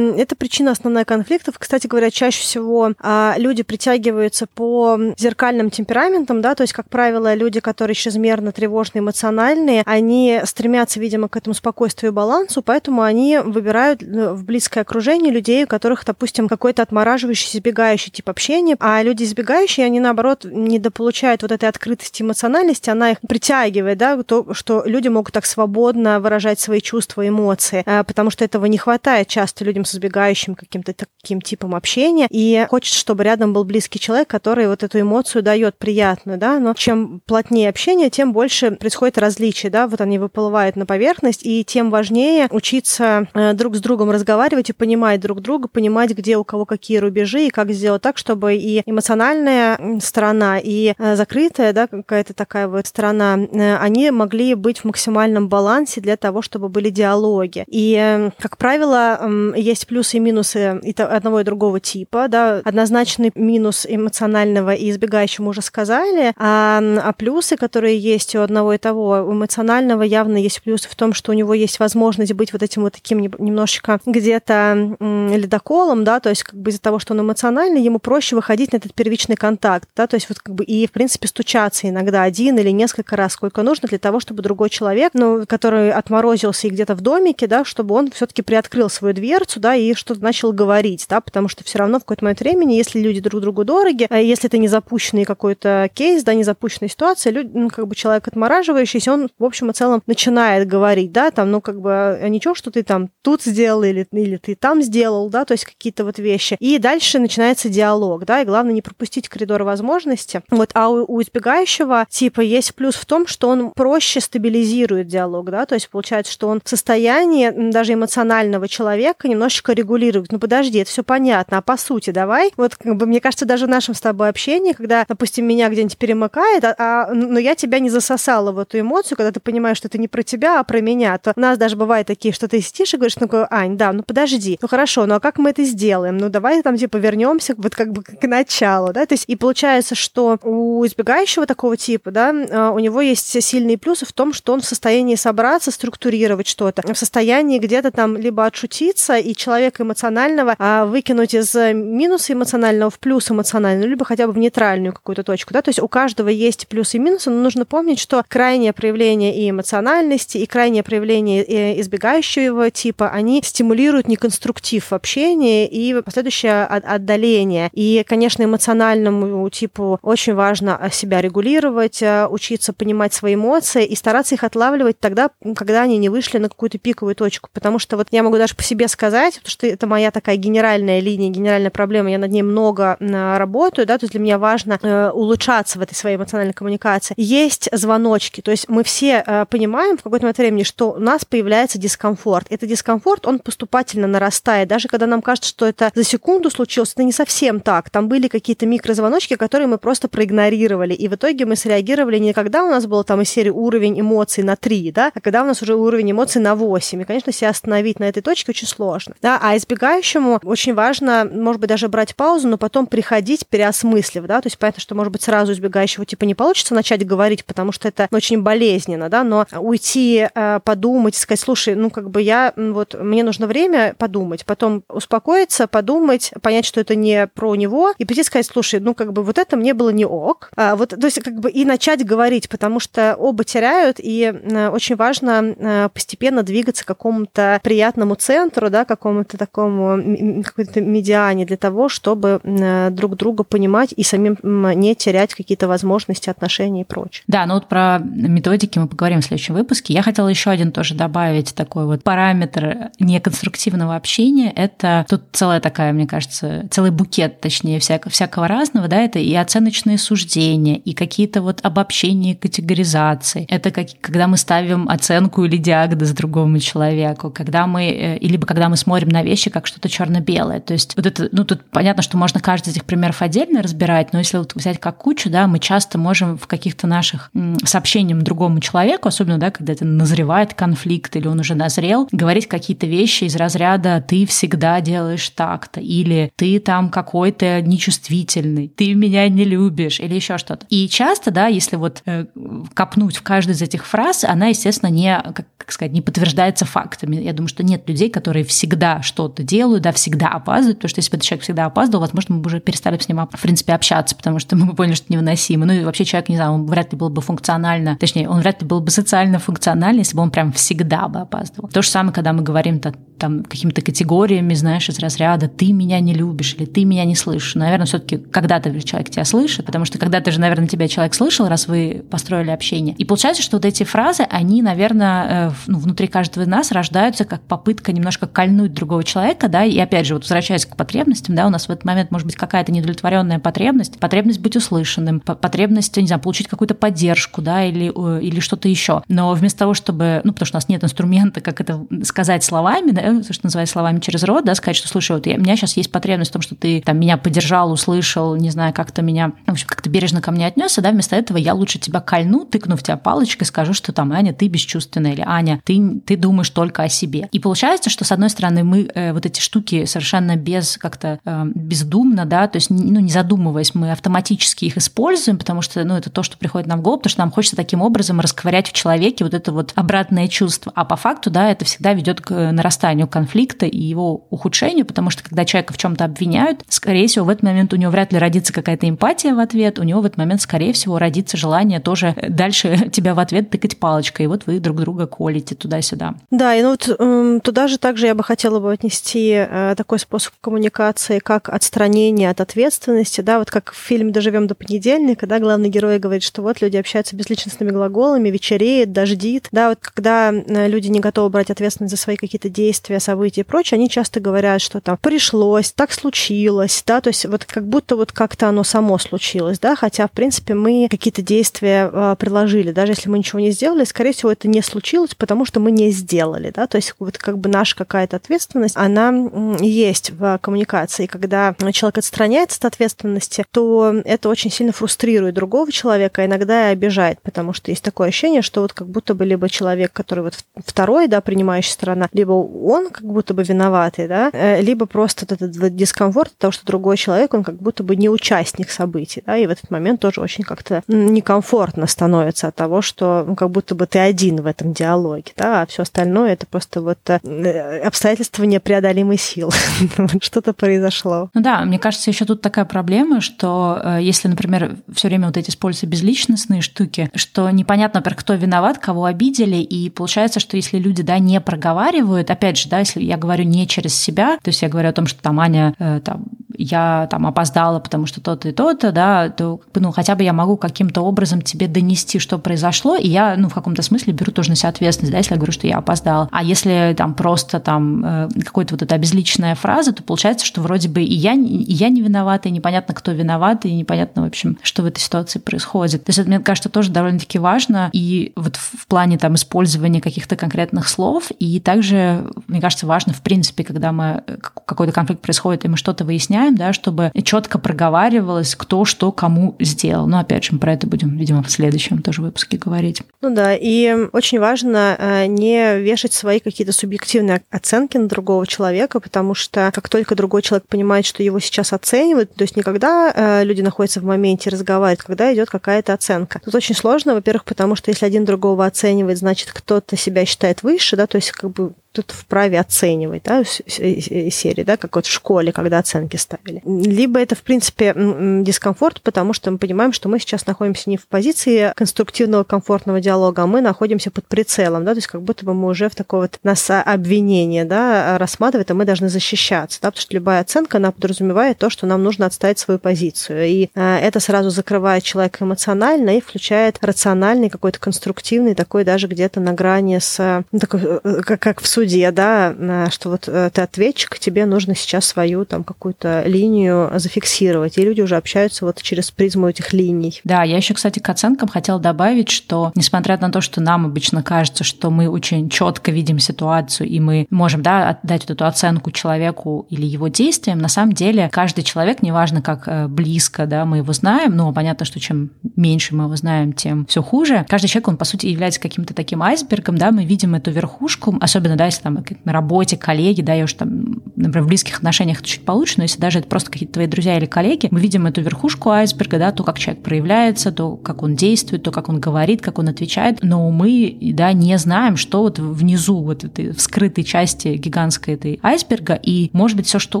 [0.16, 1.58] это причина основная конфликтов.
[1.58, 7.34] Кстати говоря, чаще всего а, люди притягиваются по зеркальным темпераментам, да, то есть, как правило,
[7.34, 13.38] люди, которые чрезмерно тревожные, эмоциональные, они стремятся, видимо, к этому спокойствию и балансу, поэтому они
[13.38, 19.02] выбирают э, в близкое окружение людей, у которых, допустим, какой-то отмораживающий, избегающий тип общения, а
[19.02, 24.82] люди избегающие, они, наоборот, недополучают вот этой открытости, эмоциональности, она их притягивает, да, то, что
[24.86, 29.64] люди могут так свободно выражать свои чувства, эмоции, э, потому что этого не хватает часто
[29.64, 34.68] людям с избегающим каким-то таким типом общения, и хочется, чтобы рядом был близкий человек, который
[34.68, 39.86] вот эту эмоцию дает приятную, да, но чем плотнее общение, тем больше происходит различий, да,
[39.88, 44.72] вот они выплывают на поверхность, и тем важнее учиться э, друг с другом разговаривать и
[44.72, 48.82] понимать друг друга, понимать, где у кого какие рубежи, и как сделать так, чтобы и
[48.86, 54.84] эмоциональная сторона, и э, закрытая, да, какая-то такая вот сторона, э, они могли быть в
[54.84, 57.64] максимальном балансе для того, чтобы были диалоги.
[57.66, 62.26] И, как правило, правило, есть плюсы и минусы одного и другого типа.
[62.28, 62.60] Да?
[62.64, 68.78] Однозначный минус эмоционального и избегающего уже сказали, а, а плюсы, которые есть у одного и
[68.78, 72.62] того, у эмоционального явно есть плюсы в том, что у него есть возможность быть вот
[72.62, 77.20] этим вот таким немножечко где-то ледоколом, да, то есть как бы из-за того, что он
[77.20, 80.86] эмоциональный, ему проще выходить на этот первичный контакт, да, то есть вот как бы и,
[80.86, 85.12] в принципе, стучаться иногда один или несколько раз, сколько нужно для того, чтобы другой человек,
[85.14, 89.60] ну, который отморозился и где-то в домике, да, чтобы он все-таки приоткрыл открыл свою дверцу,
[89.60, 92.98] да, и что-то начал говорить, да, потому что все равно в какой-то момент времени, если
[92.98, 97.32] люди друг другу дороги, а если это не запущенный какой-то кейс, да, не запущенная ситуация,
[97.32, 101.50] люди, ну, как бы человек отмораживающийся, он, в общем и целом, начинает говорить, да, там,
[101.50, 105.30] ну, как бы, а ничего, что ты там тут сделал или, или ты там сделал,
[105.30, 106.56] да, то есть какие-то вот вещи.
[106.58, 110.42] И дальше начинается диалог, да, и главное не пропустить коридор возможности.
[110.50, 115.50] Вот, а у, у избегающего типа есть плюс в том, что он проще стабилизирует диалог,
[115.50, 120.32] да, то есть получается, что он в состоянии даже эмоционального человека немножечко регулировать.
[120.32, 122.52] Ну, подожди, это все понятно, а по сути давай.
[122.56, 125.98] Вот, как бы, мне кажется, даже в нашем с тобой общении, когда, допустим, меня где-нибудь
[125.98, 129.88] перемыкает, а, а, но я тебя не засосала в эту эмоцию, когда ты понимаешь, что
[129.88, 132.60] это не про тебя, а про меня, то у нас даже бывают такие, что ты
[132.60, 135.64] сидишь и говоришь, ну, Ань, да, ну подожди, ну хорошо, ну а как мы это
[135.64, 136.16] сделаем?
[136.16, 139.94] Ну давай там типа вернемся вот как бы к началу, да, то есть и получается,
[139.94, 144.52] что у избегающего такого типа, да, а, у него есть сильные плюсы в том, что
[144.52, 150.54] он в состоянии собраться, структурировать что-то, в состоянии где-то там либо отшутиться и человека эмоционального
[150.58, 155.54] а, выкинуть из минуса эмоционального в плюс эмоциональный, либо хотя бы в нейтральную какую-то точку.
[155.54, 155.62] Да?
[155.62, 159.50] То есть у каждого есть плюсы и минусы, но нужно помнить, что крайнее проявление и
[159.50, 167.53] эмоциональности, и крайнее проявление э, избегающего типа, они стимулируют неконструктив в и последующее отдаление.
[167.72, 174.34] И, конечно, эмоциональному типу очень важно себя регулировать, э, учиться понимать свои эмоции и стараться
[174.34, 177.50] их отлавливать тогда, когда они не вышли на какую-то пиковую точку.
[177.52, 181.00] Потому что вот я могу даже по себе сказать, потому что это моя такая генеральная
[181.00, 185.10] линия, генеральная проблема, я над ней много работаю, да, то есть для меня важно э,
[185.10, 187.14] улучшаться в этой своей эмоциональной коммуникации.
[187.16, 191.24] Есть звоночки, то есть мы все э, понимаем в какой-то момент времени, что у нас
[191.24, 192.46] появляется дискомфорт.
[192.50, 194.68] Этот дискомфорт, он поступательно нарастает.
[194.68, 197.90] Даже когда нам кажется, что это за секунду случилось, это не совсем так.
[197.90, 200.94] Там были какие-то микрозвоночки, которые мы просто проигнорировали.
[200.94, 204.42] И в итоге мы среагировали не когда у нас было там из серии уровень эмоций
[204.42, 207.00] на 3, да, а когда у нас уже уровень эмоций на 8.
[207.00, 209.14] И, конечно, себя остановить на этой точке очень сложно.
[209.22, 209.38] Да?
[209.42, 214.24] А избегающему очень важно, может быть, даже брать паузу, но потом приходить, переосмыслив.
[214.26, 214.40] Да?
[214.40, 217.88] То есть понятно, что, может быть, сразу избегающего типа не получится начать говорить, потому что
[217.88, 219.24] это очень болезненно, да?
[219.24, 224.44] но уйти, э, подумать, сказать, слушай, ну как бы я, вот, мне нужно время подумать,
[224.44, 229.12] потом успокоиться, подумать, понять, что это не про него, и прийти сказать, слушай, ну как
[229.12, 230.50] бы вот это мне было не ок.
[230.56, 234.70] А, вот, то есть как бы и начать говорить, потому что оба теряют, и а,
[234.70, 241.56] очень важно а, постепенно двигаться к какому-то приятному центру, да, какому-то такому какой-то медиане для
[241.56, 247.24] того, чтобы а, друг друга понимать и самим не терять какие-то возможности, отношений и прочее.
[247.26, 249.92] Да, ну вот про методики мы поговорим в следующем выпуске.
[249.92, 254.50] Я хотела еще один тоже добавить такой вот параметр неконструктивного общения.
[254.50, 259.34] Это тут целая такая, мне кажется, целый букет, точнее, всякого, всякого разного, да, это и
[259.34, 263.46] оценочные суждения, и какие-то вот обобщения категоризации.
[263.48, 268.46] Это как, когда мы ставим оценку или диагноз другому человеку, когда мы, э, и либо
[268.46, 270.60] когда мы смотрим на вещи как что-то черно-белое.
[270.60, 274.12] То есть вот это, ну тут понятно, что можно каждый из этих примеров отдельно разбирать,
[274.12, 277.30] но если вот взять как кучу, да, мы часто можем в каких-то наших
[277.64, 282.86] сообщениях другому человеку, особенно, да, когда это назревает конфликт или он уже назрел, говорить какие-то
[282.86, 289.44] вещи из разряда «ты всегда делаешь так-то» или «ты там какой-то нечувствительный», «ты меня не
[289.44, 290.66] любишь» или еще что-то.
[290.68, 292.26] И часто, да, если вот э,
[292.74, 297.14] копнуть в каждую из этих фраз, она, естественно, не, как, как сказать, не подтверждается фактами.
[297.14, 301.12] Я думаю, что нет людей, которые всегда что-то делают, да, всегда опаздывают, потому что если
[301.12, 304.16] бы этот человек всегда опаздывал, возможно, мы бы уже перестали с ним, в принципе, общаться,
[304.16, 305.66] потому что мы бы поняли, что невыносимо.
[305.66, 308.60] Ну и вообще человек, не знаю, он вряд ли был бы функционально, точнее, он вряд
[308.60, 311.68] ли был бы социально функциональный, если бы он прям всегда бы опаздывал.
[311.68, 312.92] То же самое, когда мы говорим -то,
[313.24, 317.54] там какими-то категориями, знаешь, из разряда «ты меня не любишь» или «ты меня не слышишь».
[317.54, 321.48] Наверное, все таки когда-то человек тебя слышит, потому что когда-то же, наверное, тебя человек слышал,
[321.48, 322.94] раз вы построили общение.
[322.98, 327.24] И получается, что вот эти фразы, они, наверное, э, ну, внутри каждого из нас рождаются
[327.24, 331.46] как попытка немножко кольнуть другого человека, да, и опять же, вот возвращаясь к потребностям, да,
[331.46, 336.06] у нас в этот момент может быть какая-то недовлетворенная потребность, потребность быть услышанным, потребность, не
[336.06, 339.02] знаю, получить какую-то поддержку, да, или, э, или что-то еще.
[339.08, 342.90] Но вместо того, чтобы, ну, потому что у нас нет инструмента, как это сказать словами,
[342.90, 345.56] да, то, что называется словами через рот, да, сказать, что, слушай, вот я, у меня
[345.56, 349.32] сейчас есть потребность в том, что ты там меня поддержал, услышал, не знаю, как-то меня,
[349.46, 352.76] в общем, как-то бережно ко мне отнесся, да, вместо этого я лучше тебя кольну, тыкну
[352.76, 356.82] в тебя палочкой, скажу, что там, Аня, ты бесчувственная, или Аня, ты, ты думаешь только
[356.82, 357.28] о себе.
[357.32, 361.44] И получается, что, с одной стороны, мы э, вот эти штуки совершенно без как-то э,
[361.54, 366.10] бездумно, да, то есть, ну, не задумываясь, мы автоматически их используем, потому что, ну, это
[366.10, 369.24] то, что приходит нам в голову, потому что нам хочется таким образом расковырять в человеке
[369.24, 370.72] вот это вот обратное чувство.
[370.74, 375.22] А по факту, да, это всегда ведет к нарастанию конфликта и его ухудшению, потому что
[375.22, 378.52] когда человека в чем-то обвиняют, скорее всего, в этот момент у него вряд ли родится
[378.52, 382.88] какая-то эмпатия в ответ, у него в этот момент, скорее всего, родится желание тоже дальше
[382.92, 386.14] тебя в ответ тыкать палочкой, и вот вы друг друга колите туда-сюда.
[386.30, 389.98] Да, и ну вот э, туда же также я бы хотела бы отнести э, такой
[389.98, 395.38] способ коммуникации, как отстранение от ответственности, да, вот как в фильме «Доживем до понедельника», да,
[395.38, 400.68] главный герой говорит, что вот люди общаются безличностными глаголами, вечереет, дождит, да, вот когда э,
[400.68, 404.60] люди не готовы брать ответственность за свои какие-то действия, события и прочее, они часто говорят,
[404.60, 408.98] что там пришлось, так случилось, да, то есть вот как будто вот как-то оно само
[408.98, 413.50] случилось, да, хотя, в принципе, мы какие-то действия э, приложили, даже если мы ничего не
[413.50, 417.18] сделали, скорее всего, это не случилось, потому что мы не сделали, да, то есть вот
[417.18, 419.12] как бы наша какая-то ответственность, она
[419.60, 426.22] есть в коммуникации, когда человек отстраняется от ответственности, то это очень сильно фрустрирует другого человека,
[426.22, 429.48] а иногда и обижает, потому что есть такое ощущение, что вот как будто бы либо
[429.48, 434.60] человек, который вот второй, да, принимающая сторона, либо он как будто бы виноватый, да, э,
[434.60, 438.70] либо просто этот дискомфорт от того, что другой человек, он как будто бы не участник
[438.70, 443.36] событий, да, и в этот момент тоже очень как-то некомфортно становится от того, что ну,
[443.36, 446.98] как будто бы ты один в этом диалоге, да, а все остальное это просто вот
[447.08, 449.52] э, обстоятельства непреодолимой сил.
[450.20, 451.30] Что-то произошло.
[451.34, 455.36] Ну да, мне кажется, еще тут такая проблема, что э, если, например, все время вот
[455.36, 460.78] эти используются безличностные штуки, что непонятно, например, кто виноват, кого обидели, и получается, что если
[460.78, 464.62] люди, да, не проговаривают, опять же, да, если я говорю не через себя, то есть
[464.62, 466.24] я говорю о том, что там Аня э, там
[466.56, 470.56] я там опоздала, потому что то-то и то-то, да, то ну, хотя бы я могу
[470.56, 474.56] каким-то образом тебе донести, что произошло, и я, ну, в каком-то смысле беру тоже на
[474.56, 476.28] себя ответственность, да, если я говорю, что я опоздала.
[476.30, 480.88] А если там просто там э, какой-то вот эта обезличенная фраза, то получается, что вроде
[480.88, 484.58] бы и я, и я не виновата, и непонятно, кто виноват, и непонятно, в общем,
[484.62, 486.04] что в этой ситуации происходит.
[486.04, 490.36] То есть это, мне кажется, тоже довольно-таки важно, и вот в плане там использования каких-то
[490.36, 495.64] конкретных слов, и также, мне кажется, важно, в принципе, когда мы э, какой-то конфликт происходит,
[495.64, 500.06] и мы что-то выясняем, да, чтобы четко проговаривалось, кто что кому сделал.
[500.06, 503.02] Но опять же, мы про это будем, видимо, в следующем тоже выпуске говорить.
[503.22, 509.00] Ну да, и очень важно э, не вешать свои какие-то субъективные оценки на другого человека,
[509.00, 513.12] потому что как только другой человек понимает, что его сейчас оценивают, то есть не когда
[513.12, 516.40] э, люди находятся в моменте разговаривают, когда идет какая-то оценка.
[516.44, 520.96] Тут очень сложно, во-первых, потому что если один другого оценивает, значит, кто-то себя считает выше,
[520.96, 525.52] да, то есть как бы тут вправе оценивать, да, серии, да, как вот в школе,
[525.52, 526.60] когда оценки ставили.
[526.64, 527.94] Либо это, в принципе,
[528.42, 533.42] дискомфорт, потому что мы понимаем, что мы сейчас находимся не в позиции конструктивного, комфортного диалога,
[533.42, 536.22] а мы находимся под прицелом, да, то есть как будто бы мы уже в такое
[536.22, 540.90] вот нас обвинение, да, рассматривает, а мы должны защищаться, да, потому что любая оценка, она
[540.92, 543.46] подразумевает то, что нам нужно отставить свою позицию.
[543.46, 549.40] И а, это сразу закрывает человека эмоционально и включает рациональный какой-то конструктивный, такой даже где-то
[549.40, 553.62] на грани с, ну, такой, э, как, как в суде, да, что вот э, ты
[553.62, 559.10] ответчик, тебе нужно сейчас свою там какую-то линию зафиксировать, и люди уже общаются вот через
[559.10, 560.20] призму этих линий.
[560.24, 564.22] Да, я еще, кстати, к оценкам хотела добавить, что несмотря на то, что нам обычно
[564.22, 568.90] кажется, что мы очень четко видим ситуацию, и мы можем, да, дать вот эту оценку
[568.90, 573.78] человеку или его действиям, на самом деле каждый человек, неважно, как э, близко, да, мы
[573.78, 577.44] его знаем, но понятно, что чем меньше мы его знаем, тем все хуже.
[577.48, 581.56] Каждый человек, он, по сути, является каким-то таким айсбергом, да, мы видим эту верхушку, особенно,
[581.56, 585.28] да, если там на работе, коллеги, да, я уж там, например, в близких отношениях это
[585.28, 588.22] чуть получше, но если даже это просто какие-то твои друзья или коллеги, мы видим эту
[588.22, 592.40] верхушку айсберга, да, то, как человек проявляется, то, как он действует, то, как он говорит,
[592.42, 597.48] как он отвечает, но мы, да, не знаем, что вот внизу вот этой вскрытой части
[597.48, 600.00] гигантской этой айсберга, и может быть все что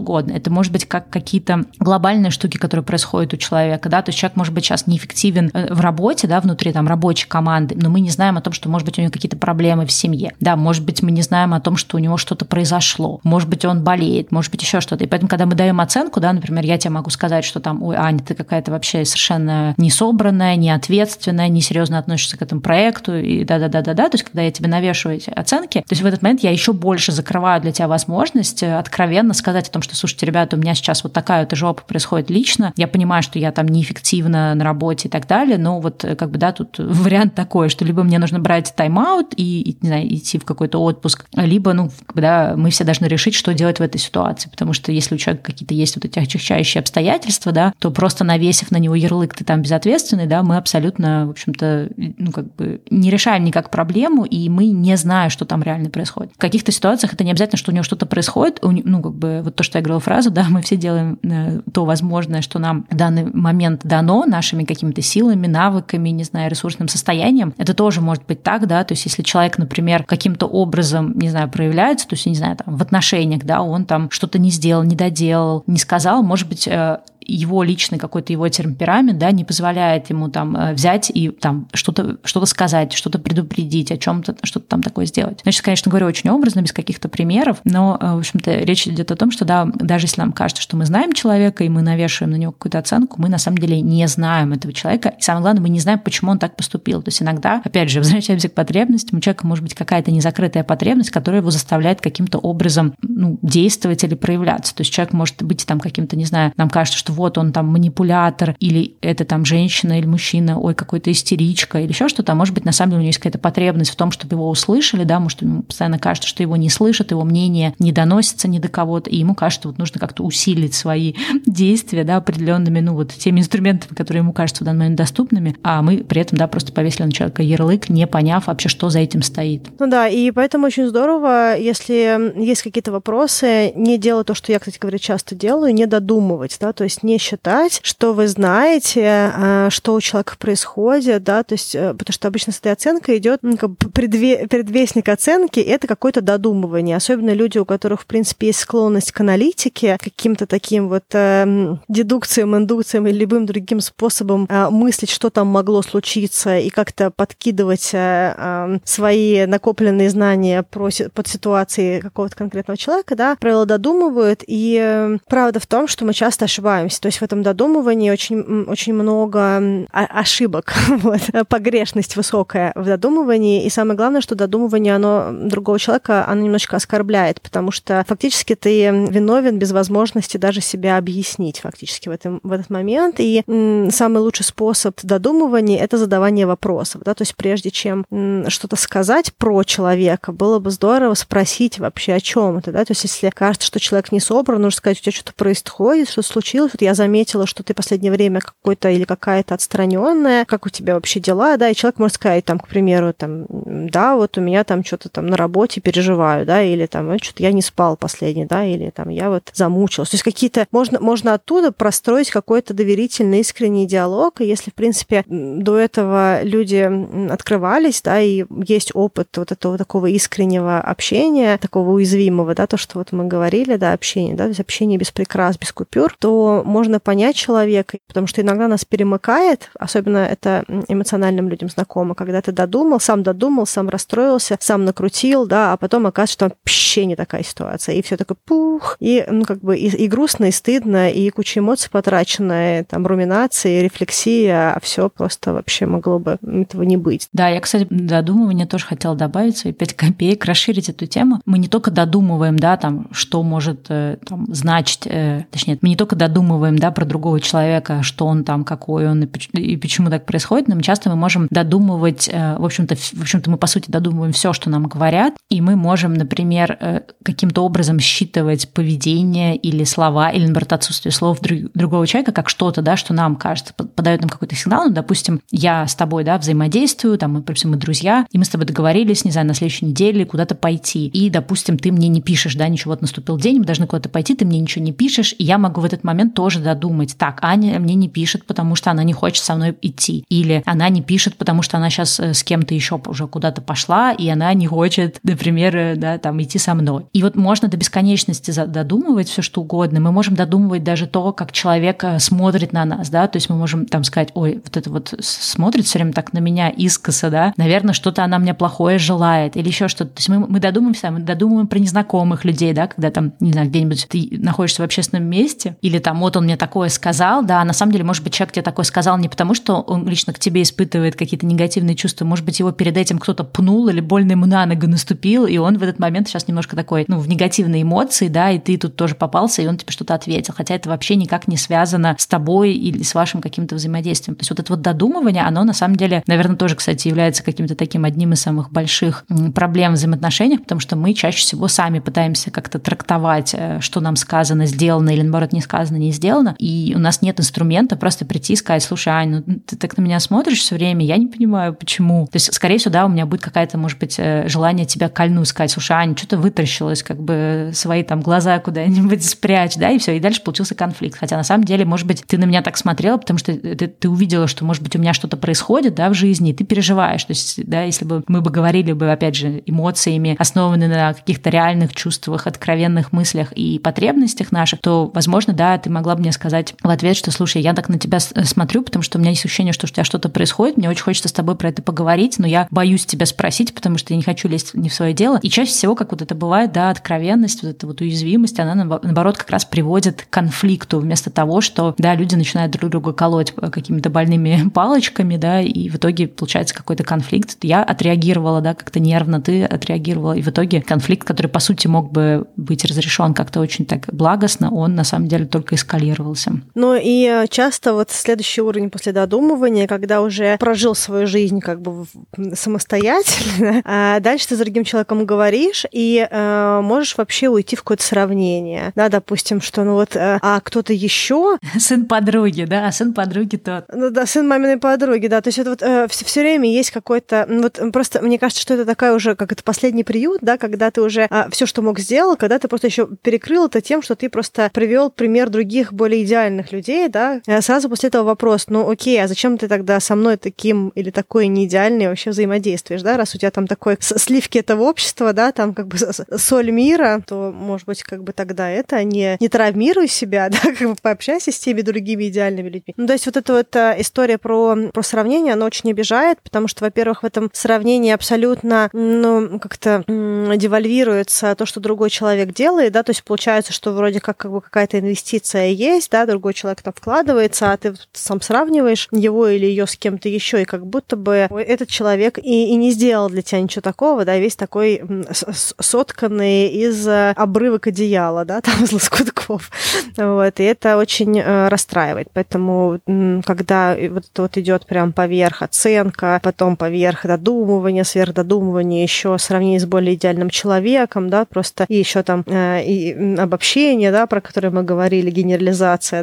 [0.00, 0.32] угодно.
[0.32, 4.36] Это может быть как какие-то глобальные штуки, которые происходят у человека, да, то есть человек
[4.36, 8.10] может быть сейчас неэффективен э, в работе, да, внутри там рабочей команды, но мы не
[8.10, 11.02] знаем о том, что может быть у него какие-то проблемы в семье, да, может быть
[11.02, 14.52] мы не знаем о том, что у него что-то произошло, может быть он болеет, может
[14.52, 17.44] быть еще что-то, и поэтому, когда мы даем оценку, да, например, я тебе могу сказать,
[17.44, 22.42] что там, ой, Аня, ты какая-то вообще совершенно не собранная, не ответственная, несерьезно относишься к
[22.42, 26.06] этому проекту, и да-да-да-да-да, то есть когда я тебе навешиваю эти оценки, то есть в
[26.06, 29.96] этот момент я еще больше закрываю для тебя возможность э, откровенно сказать о том, что,
[29.96, 33.50] слушайте, ребята, у меня сейчас вот такая вот жопа происходит лично, я понимаю, что я
[33.52, 37.34] там неэффективна на работе и так далее, но вот э, как бы, да, тут вариант
[37.34, 41.24] такой, что либо мне нужно брать тайм-аут и, и, не знаю, идти в какой-то отпуск,
[41.32, 45.14] либо, ну, да, мы все должны решить, что делать в этой ситуации, потому что если
[45.14, 49.34] у человека какие-то есть вот эти отягчающие обстоятельства, да, то просто навесив на него ярлык,
[49.34, 54.24] ты там безответственный, да, мы абсолютно, в общем-то, ну, как бы не решаем никак проблему,
[54.24, 56.32] и мы не знаем, что там реально происходит.
[56.34, 59.54] В каких-то ситуациях это не обязательно, что у него что-то происходит, ну, как бы вот
[59.54, 62.96] то, что я говорила фразу, да, мы все делаем э, то возможное, что нам в
[62.96, 67.54] данный момент дано нашими какими-то силами, навыками, не знаю, ресурсным состоянием.
[67.58, 71.48] Это тоже может быть так, да, то есть если человек, например, каким-то образом, не знаю,
[71.50, 74.94] проявляется, то есть, не знаю, там, в отношениях, да, он там что-то не сделал, не
[74.94, 80.28] доделал, не сказал, может быть, э, его личный какой-то его темперамент, да, не позволяет ему
[80.28, 85.06] там э, взять и там что-то что сказать, что-то предупредить, о чем-то, что-то там такое
[85.06, 85.40] сделать.
[85.42, 89.16] Значит, конечно, говорю очень образно, без каких-то примеров, но, э, в общем-то, речь идет о
[89.16, 92.36] том, что, да, даже если нам кажется, что мы знаем человека, и мы навешиваем на
[92.36, 95.68] него какую-то оценку, мы на самом деле не знаем этого человека, и самое главное, мы
[95.68, 97.02] не знаем, почему он так поступил.
[97.02, 101.10] То есть иногда, опять же, возвращаемся к потребностям, у человека может быть какая-то незакрытая потребность,
[101.10, 104.74] которая его заставляет каким-то образом ну, действовать или проявляться.
[104.74, 107.68] То есть человек может быть там каким-то, не знаю, нам кажется, что вот он там
[107.68, 112.54] манипулятор, или это там женщина или мужчина, ой, какой-то истеричка, или еще что-то, а может
[112.54, 115.20] быть, на самом деле у него есть какая-то потребность в том, чтобы его услышали, да,
[115.20, 119.10] может, ему постоянно кажется, что его не слышат, его мнение не доносится ни до кого-то,
[119.10, 121.14] и ему кажется, вот нужно как-то усилить свои
[121.46, 125.82] действия, да, определенными, ну, вот теми инструментами, которые ему кажутся в данный момент доступными, а
[125.82, 129.22] мы при этом, да, просто повесили на человека ярлык, не поняв вообще, что за этим
[129.22, 129.68] стоит.
[129.78, 134.58] Ну да, и поэтому очень здорово, если есть какие-то вопросы, не делать то, что я,
[134.58, 139.70] кстати говоря, часто делаю, не додумывать, да, то есть не считать, что вы знаете, а,
[139.70, 143.40] что у человека происходит, да, то есть, э, потому что обычно с этой оценкой идет
[143.42, 148.48] ну, как бы предве- предвестник оценки, это какое-то додумывание, особенно люди, у которых, в принципе,
[148.48, 154.70] есть склонность к аналитике, каким-то таким вот э, дедукциям, индукциям или любым другим способом э,
[154.70, 161.28] мыслить, что там могло случиться, и как-то подкидывать э, э, свои накопленные знания про, под
[161.28, 166.46] ситуацией какого-то конкретного человека, да, правила додумывают, и э, правда в том, что мы часто
[166.46, 173.64] ошибаемся, то есть в этом додумывании очень, очень много ошибок, вот, погрешность высокая в додумывании,
[173.64, 178.86] и самое главное, что додумывание, оно другого человека, оно немножечко оскорбляет, потому что фактически ты
[178.88, 183.42] виновен без возможности даже себя объяснить фактически в, этом, в этот момент, и
[183.90, 188.04] самый лучший способ додумывания— это задавание вопросов, да, то есть прежде чем
[188.48, 193.04] что-то сказать про человека, было бы здорово спросить вообще о чем это, да, то есть
[193.04, 196.82] если кажется, что человек не собран, нужно сказать, у тебя что-то происходит, что случилось, вот
[196.84, 201.56] я заметила что ты последнее время какой-то или какая-то отстраненная, как у тебя вообще дела,
[201.56, 205.08] да, и человек может сказать, там, к примеру, там, да, вот у меня там что-то
[205.08, 209.08] там на работе переживаю, да, или там, что-то я не спал последний, да, или там
[209.08, 210.10] я вот замучилась.
[210.10, 214.40] То есть какие-то, можно можно оттуда простроить какой-то доверительный, искренний диалог.
[214.40, 216.90] И если, в принципе, до этого люди
[217.30, 222.98] открывались, да, и есть опыт вот этого такого искреннего общения, такого уязвимого, да, то, что
[222.98, 226.98] вот мы говорили, да, общение, да, то есть общение без прикрас, без купюр, то можно
[226.98, 232.98] понять человека, потому что иногда нас перемыкает, особенно это эмоциональным людям знакомо, когда ты додумал,
[232.98, 237.94] сам додумал, сам расстроился, сам накрутил, да, а потом оказывается, что вообще не такая ситуация,
[237.94, 241.60] и все такое пух, и, ну, как бы и, и грустно, и стыдно, и куча
[241.60, 247.28] эмоций потраченная, там, руминации, рефлексия, а все просто вообще могло бы этого не быть.
[247.32, 251.40] Да, я, кстати, додумывание тоже хотела добавить свои 5 копеек, расширить эту тему.
[251.46, 255.96] Мы не только додумываем, да, там, что может э, там, значить, э, точнее, мы не
[255.96, 260.68] только додумываем, да, про другого человека, что он там, какой он и почему так происходит,
[260.68, 264.52] но часто мы можем додумывать, э, в общем-то, в общем-то, мы, по сути, додумываем все,
[264.52, 270.72] что нам говорят, и мы можем, например, каким-то образом считывать поведение или слова, или, наоборот,
[270.72, 274.88] отсутствие слов другого человека как что-то, да, что нам кажется, подает нам какой-то сигнал.
[274.88, 278.48] Ну, допустим, я с тобой, да, взаимодействую, там, мы, допустим, мы друзья, и мы с
[278.48, 281.06] тобой договорились, не знаю, на следующей неделе куда-то пойти.
[281.08, 284.34] И, допустим, ты мне не пишешь, да, ничего, вот наступил день, мы должны куда-то пойти,
[284.34, 287.78] ты мне ничего не пишешь, и я могу в этот момент тоже додумать, так, Аня
[287.78, 290.24] мне не пишет, потому что она не хочет со мной идти.
[290.28, 294.12] Или она не пишет, потому что она сейчас э, с кем-то еще уже куда-то пошла,
[294.12, 297.06] и она не хочет, например, э, да, там, идти со мной.
[297.12, 300.00] И вот можно до бесконечности додумывать все что угодно.
[300.00, 303.56] Мы можем додумывать даже то, как человек э, смотрит на нас, да, то есть мы
[303.56, 307.54] можем там сказать, ой, вот это вот смотрит все время так на меня искоса, да,
[307.56, 310.10] наверное, что-то она мне плохое желает или еще что-то.
[310.10, 313.68] То есть мы, мы додумываемся, мы додумываем про незнакомых людей, да, когда там, не знаю,
[313.68, 317.72] где-нибудь ты находишься в общественном месте, или там вот он мне такое сказал, да, на
[317.72, 320.62] самом деле, может быть, человек тебе такое сказал не потому, что он лично к тебе
[320.62, 324.66] испытывает какие-то негативные чувства, может быть, его перед этим кто-то пнул или больно ему на
[324.66, 328.50] ногу наступил, и он в этот момент сейчас немножко такой, ну, в негативной эмоции, да,
[328.50, 331.56] и ты тут тоже попался, и он тебе что-то ответил, хотя это вообще никак не
[331.56, 334.36] связано с тобой или с вашим каким-то взаимодействием.
[334.36, 337.76] То есть вот это вот додумывание, оно на самом деле, наверное, тоже, кстати, является каким-то
[337.76, 339.24] таким одним из самых больших
[339.54, 344.16] проблем в взаимоотношениях, потому что мы чаще всего сами пытаемся как-то трактовать, э, что нам
[344.16, 346.23] сказано, сделано или, наоборот, не сказано, не сделано,
[346.58, 350.02] и у нас нет инструмента просто прийти и сказать, слушай, Ань, ну ты так на
[350.02, 352.26] меня смотришь все время, я не понимаю, почему.
[352.26, 355.48] То есть, скорее всего, да, у меня будет какая-то, может быть, э, желание тебя кольнуть,
[355.48, 359.98] сказать, слушай, Ань, что ты вытаращилась, как бы свои там глаза куда-нибудь спрячь, да, и
[359.98, 361.18] все, и дальше получился конфликт.
[361.18, 364.08] Хотя на самом деле, может быть, ты на меня так смотрела, потому что ты, ты
[364.08, 367.24] увидела, что, может быть, у меня что-то происходит, да, в жизни, и ты переживаешь.
[367.24, 371.50] То есть, да, если бы мы бы говорили бы, опять же, эмоциями, основанные на каких-то
[371.50, 376.74] реальных чувствах, откровенных мыслях и потребностях наших, то, возможно, да, ты могла бы мне сказать
[376.82, 379.72] в ответ, что, слушай, я так на тебя смотрю, потому что у меня есть ощущение,
[379.72, 382.66] что у тебя что-то происходит, мне очень хочется с тобой про это поговорить, но я
[382.70, 385.38] боюсь тебя спросить, потому что я не хочу лезть не в свое дело.
[385.42, 389.36] И чаще всего, как вот это бывает, да, откровенность, вот эта вот уязвимость, она, наоборот,
[389.36, 394.10] как раз приводит к конфликту вместо того, что, да, люди начинают друг друга колоть какими-то
[394.10, 397.56] больными палочками, да, и в итоге получается какой-то конфликт.
[397.62, 402.12] Я отреагировала, да, как-то нервно, ты отреагировала, и в итоге конфликт, который, по сути, мог
[402.12, 405.74] бы быть разрешен как-то очень так благостно, он на самом деле только
[406.04, 406.52] эскалировался.
[406.74, 411.80] Ну и э, часто вот следующий уровень после додумывания, когда уже прожил свою жизнь как
[411.80, 412.06] бы
[412.54, 418.04] самостоятельно, а дальше ты с другим человеком говоришь, и э, можешь вообще уйти в какое-то
[418.04, 418.92] сравнение.
[418.94, 421.58] Да, допустим, что ну вот, э, а кто-то еще.
[421.78, 423.84] Сын подруги, да, а сын подруги тот.
[423.92, 425.40] Ну да, сын маминой подруги, да.
[425.40, 427.46] То есть это вот э, все, все время есть какой-то.
[427.48, 430.90] Ну, вот просто мне кажется, что это такая уже, как это последний приют, да, когда
[430.90, 434.16] ты уже э, все, что мог, сделал, когда ты просто еще перекрыл это тем, что
[434.16, 437.40] ты просто привел пример других более идеальных людей, да.
[437.46, 441.10] Э, сразу после этого вопрос: ну окей, а зачем ты тогда со мной таким или
[441.10, 445.52] такой не идеальный вообще взаимодействуешь, да, раз у тебя там такой сливки этого общества, да,
[445.52, 445.96] там как бы
[446.36, 450.88] соль мира, то, может быть, как бы тогда это не, не травмируй себя, да, как
[450.88, 452.94] бы пообщайся с теми другими идеальными людьми.
[452.96, 456.68] Ну, то есть вот эта вот э, история про, про сравнение, она очень обижает, потому
[456.68, 463.02] что, во-первых, в этом сравнении абсолютно, ну, как-то девальвируется то, что другой человек делает, да,
[463.02, 465.66] то есть получается, что вроде как, как бы какая-то инвестиция
[466.10, 470.62] да, другой человек там вкладывается, а ты сам сравниваешь его или ее с кем-то еще,
[470.62, 474.36] и как будто бы этот человек и, и не сделал для тебя ничего такого, да,
[474.38, 479.70] весь такой сотканный из э, обрывок одеяла, да, там из лоскутков.
[480.16, 482.28] Вот, и это очень э, расстраивает.
[482.32, 483.00] Поэтому,
[483.44, 489.86] когда вот это вот идет прям поверх оценка, потом поверх додумывания, сверхдодумывания, еще сравнение с
[489.86, 494.82] более идеальным человеком, да, просто и еще там э, и обобщение, да, про которое мы
[494.82, 495.73] говорили, генерализация,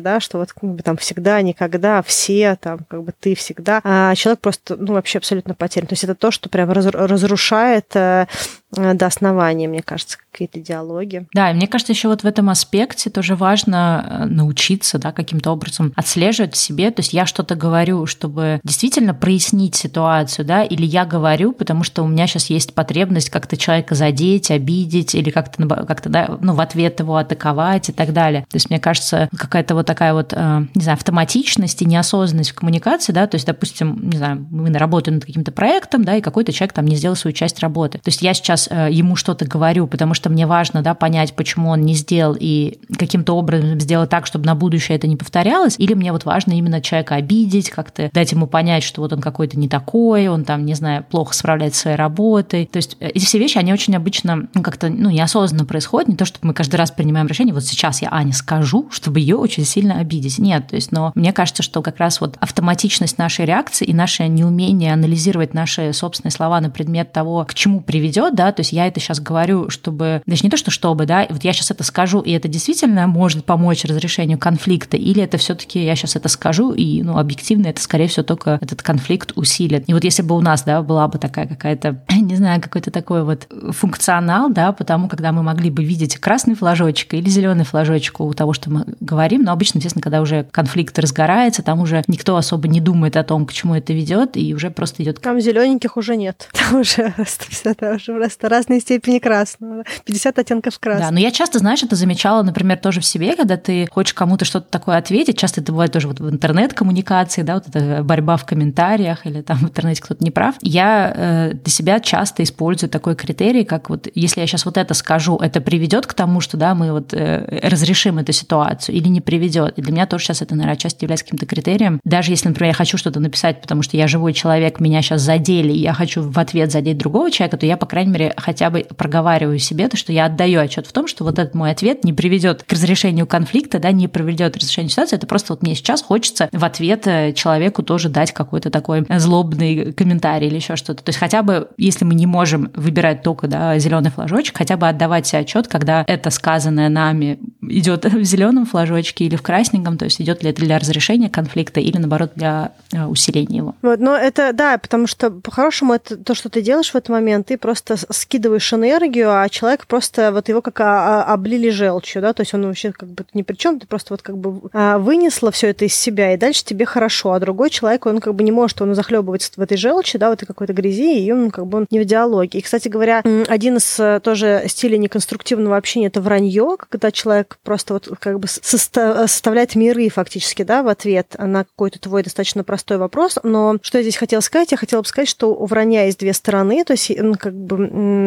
[0.02, 4.16] да, что вот как бы, там всегда, никогда, все, там, как бы ты всегда, а
[4.16, 5.88] человек просто, ну, вообще абсолютно потерян.
[5.88, 8.28] То есть это то, что прям разрушает э,
[8.72, 11.28] до основания, мне кажется, какие-то диалоги.
[11.34, 15.51] Да, и мне кажется, еще вот в этом аспекте тоже важно э, научиться, да, каким-то
[15.51, 16.89] образом отслеживать в себе.
[16.91, 22.03] То есть я что-то говорю, чтобы действительно прояснить ситуацию, да, или я говорю, потому что
[22.03, 26.61] у меня сейчас есть потребность как-то человека задеть, обидеть или как-то, как-то да, ну, в
[26.61, 28.41] ответ его атаковать и так далее.
[28.49, 32.55] То есть мне кажется, какая-то вот такая вот, э, не знаю, автоматичность и неосознанность в
[32.55, 36.53] коммуникации, да, то есть, допустим, не знаю, мы работаем над каким-то проектом, да, и какой-то
[36.53, 37.97] человек там не сделал свою часть работы.
[37.97, 41.70] То есть я сейчас э, ему что-то говорю, потому что мне важно, да, понять, почему
[41.70, 45.93] он не сделал и каким-то образом сделать так, чтобы на будущее это не повторялось, или
[45.93, 49.68] мне вот важно именно человека обидеть, как-то дать ему понять, что вот он какой-то не
[49.68, 52.66] такой, он там, не знаю, плохо справляется со своей работой.
[52.66, 56.16] То есть э, эти все вещи, они очень обычно ну, как-то ну, неосознанно происходят, не
[56.16, 59.66] то, чтобы мы каждый раз принимаем решение, вот сейчас я Ане скажу, чтобы ее очень
[59.66, 60.39] сильно обидеть.
[60.39, 64.28] Нет, то есть, но мне кажется, что как раз вот автоматичность нашей реакции и наше
[64.28, 68.88] неумение анализировать наши собственные слова на предмет того, к чему приведет, да, то есть я
[68.88, 72.22] это сейчас говорю, чтобы, даже не то, что чтобы, да, вот я сейчас это скажу,
[72.22, 77.04] и это действительно может помочь разрешению конфликта, или это все-таки я сейчас это скажу, и,
[77.04, 79.84] ну, объективно это, скорее всего, только этот конфликт усилит.
[79.88, 83.24] И вот если бы у нас, да, была бы такая какая-то, не знаю, какой-то такой
[83.24, 88.34] вот функционал, да, потому когда мы могли бы видеть красный флажочек или зеленый флажочек у
[88.34, 92.68] того, что мы говорим, но обычно, естественно, когда уже конфликт разгорается, там уже никто особо
[92.68, 95.22] не думает о том, к чему это ведет, и уже просто идет.
[95.22, 96.49] Там зелененьких уже нет.
[96.54, 97.14] Там уже
[97.78, 99.84] там уже просто разные степени красного.
[100.06, 101.10] 50 оттенков красного.
[101.10, 104.46] Да, но я часто, знаешь, это замечала, например, тоже в себе, когда ты хочешь кому-то
[104.46, 108.46] что-то такое ответить, часто это бывает тоже вот в интернет-коммуникации, да, вот эта борьба в
[108.46, 110.56] комментариях или там в интернете кто-то не прав.
[110.62, 114.94] Я э, для себя часто использую такой критерий, как вот если я сейчас вот это
[114.94, 119.22] скажу, это приведет к тому, что, да, мы вот э, разрешим эту ситуацию или не
[119.22, 119.78] приведет.
[119.78, 122.00] И для меня тоже сейчас это, наверное, отчасти является каким-то критерием.
[122.04, 125.72] Даже если, например, я хочу что-то написать, потому что я живой человек, меня сейчас задели,
[125.72, 128.86] и я хочу в ответ задеть другого человека, то я, по крайней мере, хотя бы
[128.96, 132.14] проговариваю себе то, что я отдаю отчет в том, что вот этот мой ответ не
[132.14, 135.16] приведет к разрешению конфликта, да, не приведет к разрешению ситуации.
[135.16, 139.94] Это просто вот мне сейчас хочется в ответ э, человеку тоже дать какой-то такой злобный
[139.94, 141.04] комментарий или еще что-то.
[141.04, 144.88] То есть хотя бы, если мы не можем выбирать только да, зеленый флажочек, хотя бы
[144.88, 150.06] отдавать себе отчет, когда это сказанное нами идет в зеленом флажочке или в красненьком, то
[150.06, 153.76] есть идет ли это для разрешения конфликта или наоборот для э, усиления его.
[153.82, 157.48] Вот, но это да, потому что по-хорошему это то, что ты делаешь в этот момент,
[157.48, 162.34] ты просто скидываешь энергию, а человек просто вот его как а, а, облили желчью, да,
[162.34, 164.97] то есть он вообще как бы ни при чем, ты просто вот как бы а,
[164.97, 168.43] вынесла все это из себя, и дальше тебе хорошо, а другой человек, он как бы
[168.43, 171.67] не может, он захлебывается в этой желчи, да, в этой какой-то грязи, и он как
[171.67, 172.59] бы он не в диалоге.
[172.59, 177.93] И, кстати говоря, один из э, тоже стилей неконструктивного общения это вранье, когда человек просто
[177.93, 183.39] вот как бы составляет миры фактически, да, в ответ на какой-то твой достаточно простой вопрос.
[183.43, 184.72] Но что я здесь хотела сказать?
[184.72, 187.78] Я хотела бы сказать, что у вранья есть две стороны, то есть ну, как бы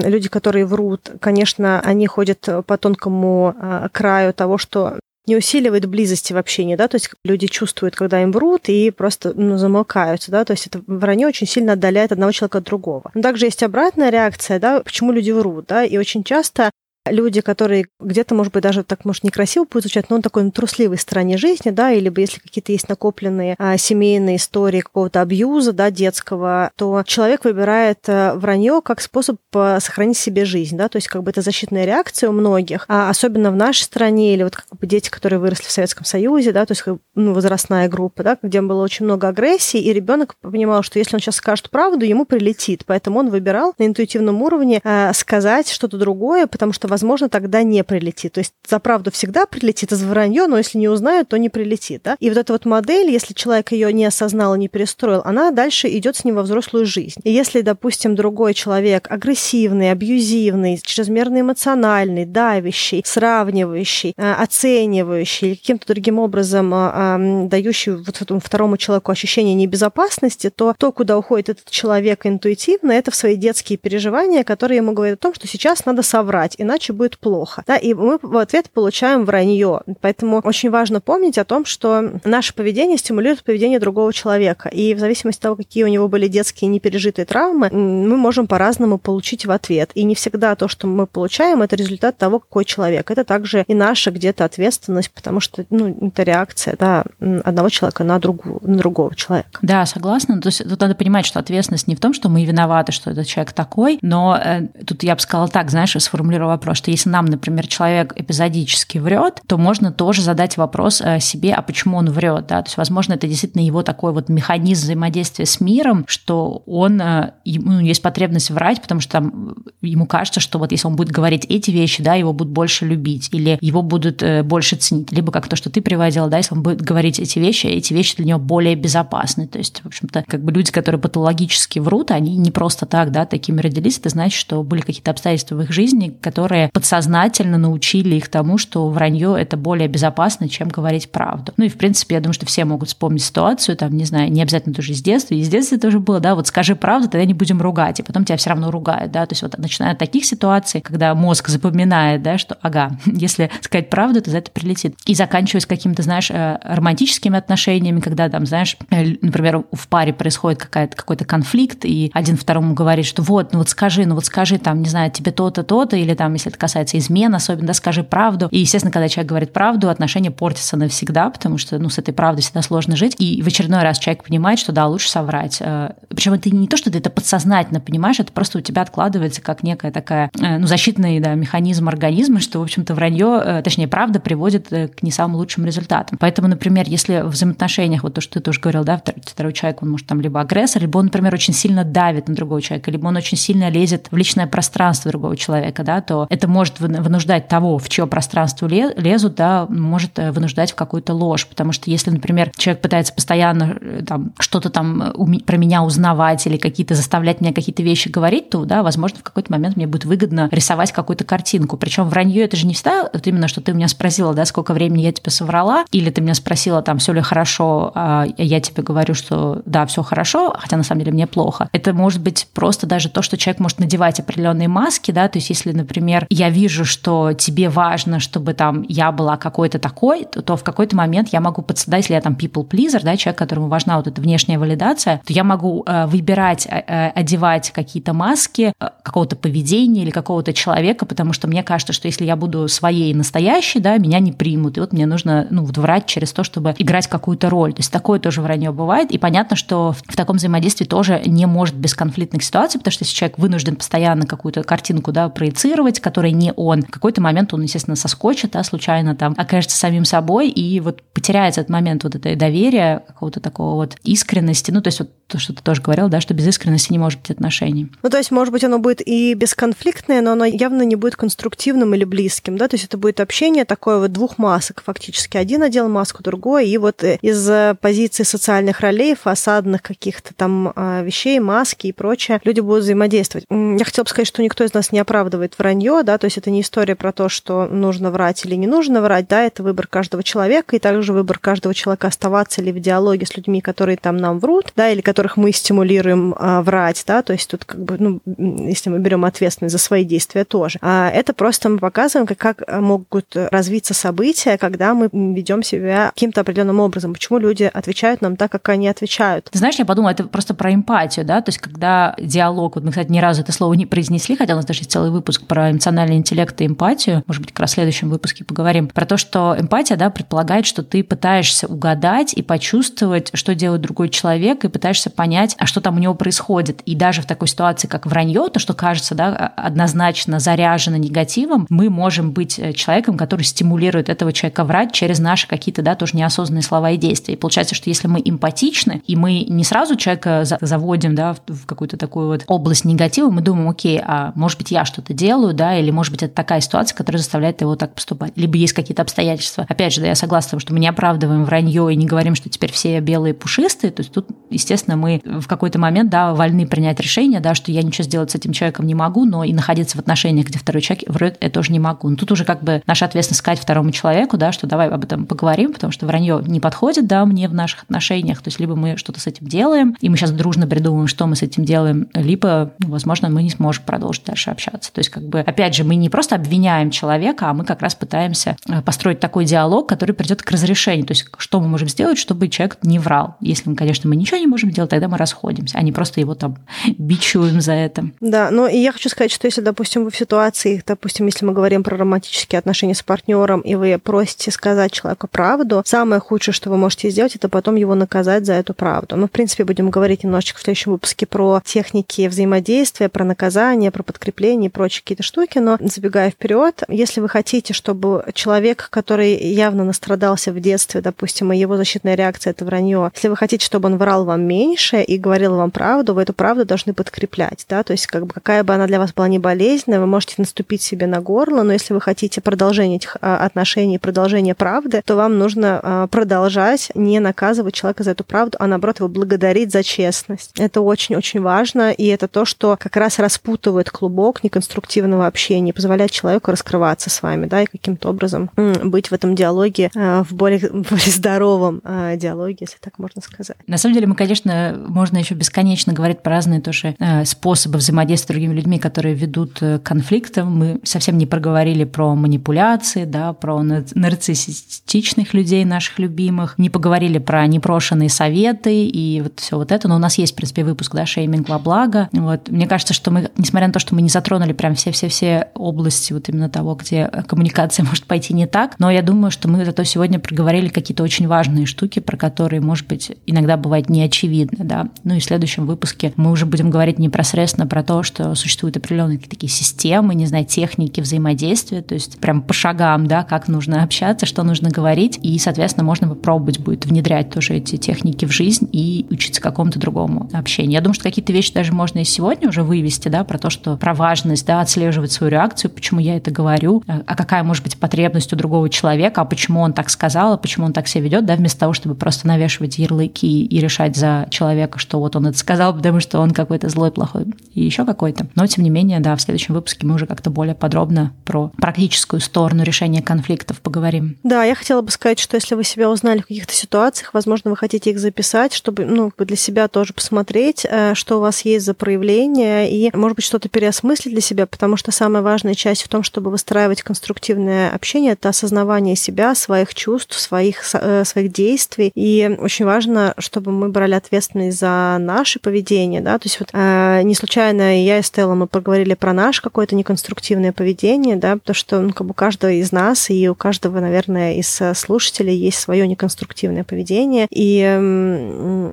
[0.01, 6.33] люди, которые врут, конечно, они ходят по тонкому а, краю того, что не усиливает близости
[6.33, 10.45] в общении, да, то есть люди чувствуют, когда им врут, и просто ну, замолкаются, да,
[10.45, 13.11] то есть это вранье очень сильно отдаляет одного человека от другого.
[13.15, 16.71] Но также есть обратная реакция, да, почему люди врут, да, и очень часто
[17.07, 20.51] люди, которые где-то, может быть, даже так, может, некрасиво будет звучать, но он такой на
[20.51, 25.73] трусливой стороне жизни, да, или бы если какие-то есть накопленные а, семейные истории какого-то абьюза,
[25.73, 30.97] да, детского, то человек выбирает а, вранье как способ а, сохранить себе жизнь, да, то
[30.97, 34.57] есть как бы это защитная реакция у многих, а особенно в нашей стране или вот
[34.57, 36.85] как бы дети, которые выросли в Советском Союзе, да, то есть
[37.15, 41.21] ну, возрастная группа, да, где было очень много агрессии, и ребенок понимал, что если он
[41.21, 46.47] сейчас скажет правду, ему прилетит, поэтому он выбирал на интуитивном уровне а, сказать что-то другое,
[46.47, 48.35] потому что возможно, тогда не прилетит.
[48.35, 52.03] То есть за правду всегда прилетит, из вранье, но если не узнают, то не прилетит.
[52.05, 52.17] Да?
[52.21, 55.89] И вот эта вот модель, если человек ее не осознал и не перестроил, она дальше
[55.89, 57.21] идет с ним во взрослую жизнь.
[57.25, 65.89] И если, допустим, другой человек агрессивный, абьюзивный, чрезмерно эмоциональный, давящий, сравнивающий, э, оценивающий или каким-то
[65.89, 71.71] другим образом э, дающий вот этому второму человеку ощущение небезопасности, то то, куда уходит этот
[71.71, 76.03] человек интуитивно, это в свои детские переживания, которые ему говорят о том, что сейчас надо
[76.03, 77.63] соврать, иначе иначе будет плохо.
[77.67, 79.81] Да, и мы в ответ получаем вранье.
[80.01, 84.69] Поэтому очень важно помнить о том, что наше поведение стимулирует поведение другого человека.
[84.69, 88.99] И в зависимости от того, какие у него были детские непережитые травмы, мы можем по-разному
[88.99, 89.91] получить в ответ.
[89.95, 93.11] И не всегда то, что мы получаем, это результат того, какой человек.
[93.11, 97.05] Это также и наша где-то ответственность, потому что ну, это реакция да,
[97.45, 99.59] одного человека на, другую, на другого человека.
[99.63, 100.41] Да, согласна.
[100.41, 103.27] То есть тут надо понимать, что ответственность не в том, что мы виноваты, что этот
[103.27, 107.27] человек такой, но э, тут я бы сказала так, знаешь, сформулировала вопрос что если нам,
[107.27, 112.47] например, человек эпизодически врет, то можно тоже задать вопрос э, себе, а почему он врет,
[112.49, 117.01] да, то есть, возможно, это действительно его такой вот механизм взаимодействия с миром, что он,
[117.01, 120.97] э, ему ну, есть потребность врать, потому что там ему кажется, что вот если он
[120.97, 125.13] будет говорить эти вещи, да, его будут больше любить, или его будут э, больше ценить,
[125.13, 128.17] либо как то, что ты приводила, да, если он будет говорить эти вещи, эти вещи
[128.17, 132.37] для него более безопасны, то есть, в общем-то, как бы люди, которые патологически врут, они
[132.37, 136.17] не просто так, да, такими родились, это значит, что были какие-то обстоятельства в их жизни,
[136.21, 141.53] которые подсознательно научили их тому, что вранье это более безопасно, чем говорить правду.
[141.57, 144.43] Ну и, в принципе, я думаю, что все могут вспомнить ситуацию, там, не знаю, не
[144.43, 147.61] обязательно тоже из детства, из детства тоже было, да, вот скажи правду, тогда не будем
[147.61, 150.81] ругать, и потом тебя все равно ругают, да, то есть вот начиная от таких ситуаций,
[150.81, 154.97] когда мозг запоминает, да, что, ага, если сказать правду, то за это прилетит.
[155.07, 160.13] И заканчивая с какими-то, знаешь, э, романтическими отношениями, когда там, знаешь, э, например, в паре
[160.13, 164.27] происходит какая-то, какой-то конфликт, и один второму говорит, что вот, ну вот скажи, ну вот
[164.27, 167.75] скажи там, не знаю, тебе то-то, то-то, или там, если это касается измен, особенно, да,
[167.75, 168.49] скажи правду.
[168.51, 172.43] И, естественно, когда человек говорит правду, отношения портятся навсегда, потому что, ну, с этой правдой
[172.43, 173.17] всегда сложно жить.
[173.19, 175.59] И в очередной раз человек понимает, что да, лучше соврать.
[175.61, 179.43] Э, Причем это не то, что ты это подсознательно понимаешь, это просто у тебя откладывается
[179.43, 184.69] как некая такая, ну, защитный да, механизм организма, что, в общем-то, вранье, точнее, правда приводит
[184.69, 186.19] к не самым лучшим результатам.
[186.19, 189.91] Поэтому, например, если в взаимоотношениях, вот то, что ты тоже говорил, да, второй человек, он
[189.91, 193.17] может там либо агрессор, либо он, например, очень сильно давит на другого человека, либо он
[193.17, 197.89] очень сильно лезет в личное пространство другого человека, да, то это может вынуждать того, в
[197.89, 201.47] чье пространство лезут, да, может э, вынуждать в какую-то ложь.
[201.47, 205.13] Потому что если, например, человек пытается постоянно э, там, что-то там
[205.47, 209.51] про меня узнавать или какие-то заставлять меня какие-то вещи говорить, то, да, возможно, в какой-то
[209.53, 211.77] момент мне будет выгодно рисовать какую-то картинку.
[211.77, 215.03] Причем вранье это же не всегда вот именно, что ты меня спросила, да, сколько времени
[215.03, 219.15] я тебе соврала, или ты меня спросила, там, все ли хорошо, а я тебе говорю,
[219.15, 221.69] что да, все хорошо, хотя на самом деле мне плохо.
[221.73, 225.51] Это может быть просто даже то, что человек может надевать определенные маски, да, то есть
[225.51, 230.57] если, например, я вижу, что тебе важно, чтобы там я была какой-то такой, то, то
[230.57, 233.97] в какой-то момент я могу подсадать, если я там people pleaser, да, человек, которому важна
[233.97, 238.89] вот эта внешняя валидация, то я могу э, выбирать, э, э одевать какие-то маски э,
[239.03, 243.81] какого-то поведения или какого-то человека, потому что мне кажется, что если я буду своей настоящей,
[243.81, 247.07] да, меня не примут, и вот мне нужно, ну, вот врать через то, чтобы играть
[247.07, 247.73] какую-то роль.
[247.73, 251.75] То есть такое тоже вранье бывает, и понятно, что в таком взаимодействии тоже не может
[251.75, 256.53] без конфликтных ситуаций, потому что если человек вынужден постоянно какую-то картинку да, проецировать, которая не
[256.55, 261.03] он, в какой-то момент он, естественно, соскочит, да, случайно там окажется самим собой, и вот
[261.13, 264.71] потеряется этот момент вот это доверия, какого-то такого вот искренности.
[264.71, 267.21] Ну, то есть вот то, что ты тоже говорил, да, что без искренности не может
[267.21, 267.91] быть отношений.
[268.03, 271.95] Ну, то есть, может быть, оно будет и бесконфликтное, но оно явно не будет конструктивным
[271.97, 275.37] или близким, да, то есть это будет общение такое вот двух масок фактически.
[275.37, 277.51] Один одел маску, другой, и вот из
[277.81, 283.47] позиции социальных ролей, фасадных каких-то там а, вещей, маски и прочее, люди будут взаимодействовать.
[283.51, 286.51] Я хотела бы сказать, что никто из нас не оправдывает вранье, да, то есть это
[286.51, 290.23] не история про то, что нужно врать или не нужно врать, да, это выбор каждого
[290.23, 294.39] человека, и также выбор каждого человека оставаться ли в диалоге с людьми, которые там нам
[294.39, 298.21] врут, да, или которых мы стимулируем а, врать, да, то есть тут как бы, ну,
[298.69, 300.79] если мы берем ответственность за свои действия тоже.
[300.83, 306.43] А это просто мы показываем, как, как могут развиться события, когда мы ведем себя каким-то
[306.43, 309.49] определенным образом, почему люди отвечают нам так, как они отвечают.
[309.53, 313.11] Знаешь, я подумала, это просто про эмпатию, да, то есть когда диалог, вот мы, кстати,
[313.11, 316.17] ни разу это слово не произнесли, хотя у нас даже есть целый выпуск про эмоциональный
[316.17, 319.97] интеллект и эмпатию, может быть, как раз в следующем выпуске поговорим, про то, что эмпатия,
[319.97, 325.55] да, предполагает, что ты пытаешься угадать и почувствовать, что делает другой человек, и пытаешься понять,
[325.59, 326.83] а что там у него происходит.
[326.83, 331.91] И даже в такой ситуации, как вранье, то, что кажется, да, однозначно заряжено негативом, мы
[331.91, 336.63] можем быть э, человеком, который стимулирует этого человека врать через наши какие-то, да, тоже неосознанные
[336.63, 337.35] слова и действия.
[337.35, 341.97] И получается, что если мы эмпатичны, и мы не сразу человека заводим, да, в какую-то
[341.97, 345.84] такую вот область негатива, мы думаем, окей, а может быть, я что-то делаю, да, или
[345.91, 348.33] может быть, это такая ситуация, которая заставляет его так поступать.
[348.37, 349.67] Либо есть какие-то обстоятельства.
[349.69, 352.73] Опять же, да, я согласна, что мы не оправдываем вранье и не говорим, что теперь
[352.73, 353.91] все белые пушистые.
[353.91, 357.83] То есть тут, естественно, мы в какой-то момент, да, вольны принять решение, да, что я
[357.83, 361.09] ничего сделать с этим человеком не могу, но и находиться в отношениях, где второй человек
[361.09, 362.09] врет, я тоже не могу.
[362.09, 365.27] Но тут уже как бы наша ответственность сказать второму человеку, да, что давай об этом
[365.27, 368.43] поговорим, потому что вранье не подходит, да, мне в наших отношениях.
[368.43, 371.37] То есть либо мы что-то с этим делаем, и мы сейчас дружно придумаем, что мы
[371.37, 374.93] с этим делаем, либо, ну, возможно, мы не сможем продолжить дальше общаться.
[374.93, 377.95] То есть как бы, опять же, мы не просто обвиняем человека, а мы как раз
[377.95, 381.07] пытаемся э, построить такой диалог, который придет к разрешению.
[381.07, 383.37] То есть что мы можем сделать, чтобы человек не врал.
[383.41, 386.57] Если, конечно, мы ничего не можем делать, тогда мы расходимся, а не просто его там
[386.99, 388.11] бичуем за это.
[388.21, 391.53] Да, но и я хочу сказать, что если, допустим, вы в ситуации, допустим, если мы
[391.53, 396.71] говорим про романтические отношения с партнером, и вы просите сказать человеку правду, самое худшее, что
[396.71, 399.17] вы можете сделать, это потом его наказать за эту правду.
[399.17, 404.03] Мы, в принципе, будем говорить немножечко в следующем выпуске про техники взаимодействия, про наказание, про
[404.03, 409.85] подкрепление и прочие какие-то штуки, но забегая вперед, если вы хотите, чтобы человек, который явно
[409.85, 413.97] настрадался в детстве, допустим, и его защитная реакция это вранье, если вы хотите, чтобы он
[413.97, 418.07] врал вам меньше и говорил вам правду, вы эту правду должны подкреплять, да, то есть
[418.07, 421.21] как бы какая бы она для вас была не болезненная, вы можете наступить себе на
[421.21, 426.07] горло, но если вы хотите продолжение этих а, отношений, продолжение правды, то вам нужно а,
[426.09, 430.53] продолжать не наказывать человека за эту правду, а наоборот его благодарить за честность.
[430.59, 436.51] Это очень-очень важно, и это то, что как раз распутывает клубок неконструктивного общения, позволяет человеку
[436.51, 441.11] раскрываться с вами, да, и каким-то образом быть в этом диалоге, а, в более, более
[441.11, 441.83] здоровом
[442.17, 443.57] диалоге, если так можно сказать.
[443.67, 448.25] На самом деле мы, конечно, можно еще бесконечно говорить про разные тоже э, способы взаимодействия
[448.25, 450.59] с другими людьми, которые ведут э, к конфликтам.
[450.59, 457.47] Мы совсем не проговорили про манипуляции, да, про нарциссистичных людей наших любимых, не поговорили про
[457.47, 459.89] непрошенные советы и вот все вот это.
[459.89, 462.09] Но у нас есть, в принципе, выпуск, да, шейминг во благо.
[462.13, 462.49] Вот.
[462.49, 466.29] Мне кажется, что мы, несмотря на то, что мы не затронули прям все-все-все области вот
[466.29, 470.19] именно того, где коммуникация может пойти не так, но я думаю, что мы зато сегодня
[470.19, 474.89] проговорили какие-то очень важные штуки, про которые, может быть, иногда бывает не очевидно, да.
[475.05, 479.19] Ну и в следующем выпуске мы уже будем говорить непосредственно про то, что существуют определенные
[479.19, 484.27] такие системы, не знаю, техники взаимодействия, то есть прям по шагам, да, как нужно общаться,
[484.27, 489.07] что нужно говорить, и, соответственно, можно попробовать будет внедрять тоже эти техники в жизнь и
[489.11, 490.73] учиться какому-то другому общению.
[490.73, 493.77] Я думаю, что какие-то вещи даже можно и сегодня уже вывести, да, про то, что
[493.77, 498.33] про важность, да, отслеживать свою реакцию, почему я это говорю, а какая может быть потребность
[498.33, 501.37] у другого человека, а почему он так сказал, а почему он так себя ведет, да,
[501.37, 505.75] вместо того, чтобы просто навешивать ярлыки и решать за человека, что вот он это сказал,
[505.75, 508.27] потому что он какой-то злой, плохой и еще какой-то.
[508.35, 512.21] Но, тем не менее, да, в следующем выпуске мы уже как-то более подробно про практическую
[512.21, 514.19] сторону решения конфликтов поговорим.
[514.23, 517.57] Да, я хотела бы сказать, что если вы себя узнали в каких-то ситуациях, возможно, вы
[517.57, 521.75] хотите их записать, чтобы, ну, для себя тоже посмотреть, э, что у вас есть за
[521.75, 526.03] проявление, и, может быть, что-то переосмыслить для себя, потому что самая важная часть в том,
[526.03, 531.93] чтобы выстраивать конструктивное общение, это осознавание себя, своих чувств, своих, э, своих действий.
[531.95, 537.03] И очень важно, чтобы мы брали ответственность за наше поведение, да, то есть вот э,
[537.05, 541.81] не случайно я и Стелла, мы поговорили про наше какое-то неконструктивное поведение, да, потому что
[541.81, 545.61] ну, как бы у каждого из нас и у каждого, наверное, из э, слушателей есть
[545.61, 547.59] свое неконструктивное поведение, и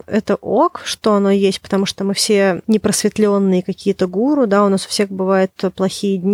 [0.07, 4.87] это ок, что оно есть, потому что мы все непросветленные какие-то гуру, да, у нас
[4.87, 6.30] у всех бывают плохие дни,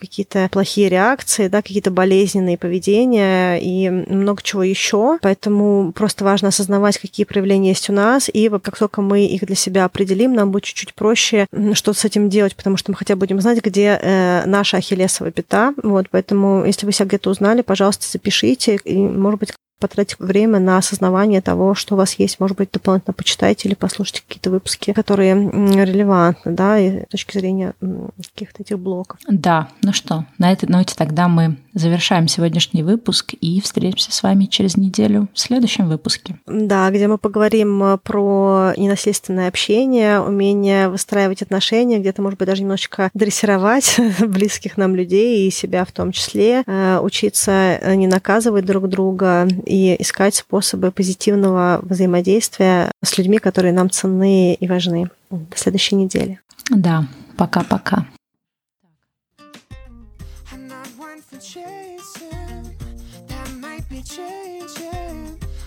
[0.00, 6.98] какие-то плохие реакции, да, какие-то болезненные поведения и много чего еще, поэтому просто важно осознавать,
[6.98, 10.64] какие проявления есть у нас, и как только мы их для себя определим, нам будет
[10.64, 14.44] чуть-чуть проще что-то с этим делать, потому что мы хотя бы будем знать, где э,
[14.46, 15.74] наша ахиллесова пята.
[15.82, 20.78] Вот, поэтому, если вы себя где-то узнали, пожалуйста, запишите, и, может быть, потратить время на
[20.78, 25.34] осознавание того, что у вас есть, может быть, дополнительно почитайте или послушайте какие-то выпуски, которые
[25.34, 27.74] релевантны, да, и с точки зрения
[28.16, 29.18] каких-то этих блоков.
[29.28, 34.46] Да, ну что, на этой ноте тогда мы завершаем сегодняшний выпуск и встретимся с вами
[34.46, 36.38] через неделю в следующем выпуске.
[36.46, 42.62] Да, где мы поговорим э, про ненасильственное общение, умение выстраивать отношения, где-то, может быть, даже
[42.62, 48.88] немножечко дрессировать близких нам людей и себя в том числе, э, учиться не наказывать друг
[48.88, 55.10] друга и искать способы позитивного взаимодействия с людьми, которые нам ценны и важны.
[55.30, 56.40] До следующей недели.
[56.70, 57.06] Да,
[57.36, 58.06] пока-пока.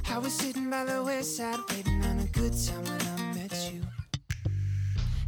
[0.10, 3.82] I was sitting by the wayside, waiting on a good time when I met you.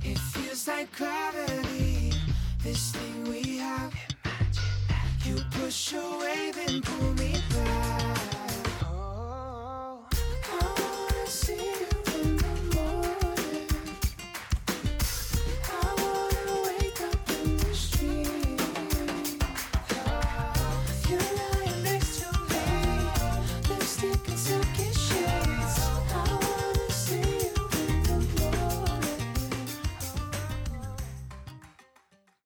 [0.03, 2.11] It feels like gravity,
[2.63, 3.93] this thing we have.
[5.25, 7.39] You push away, then pull me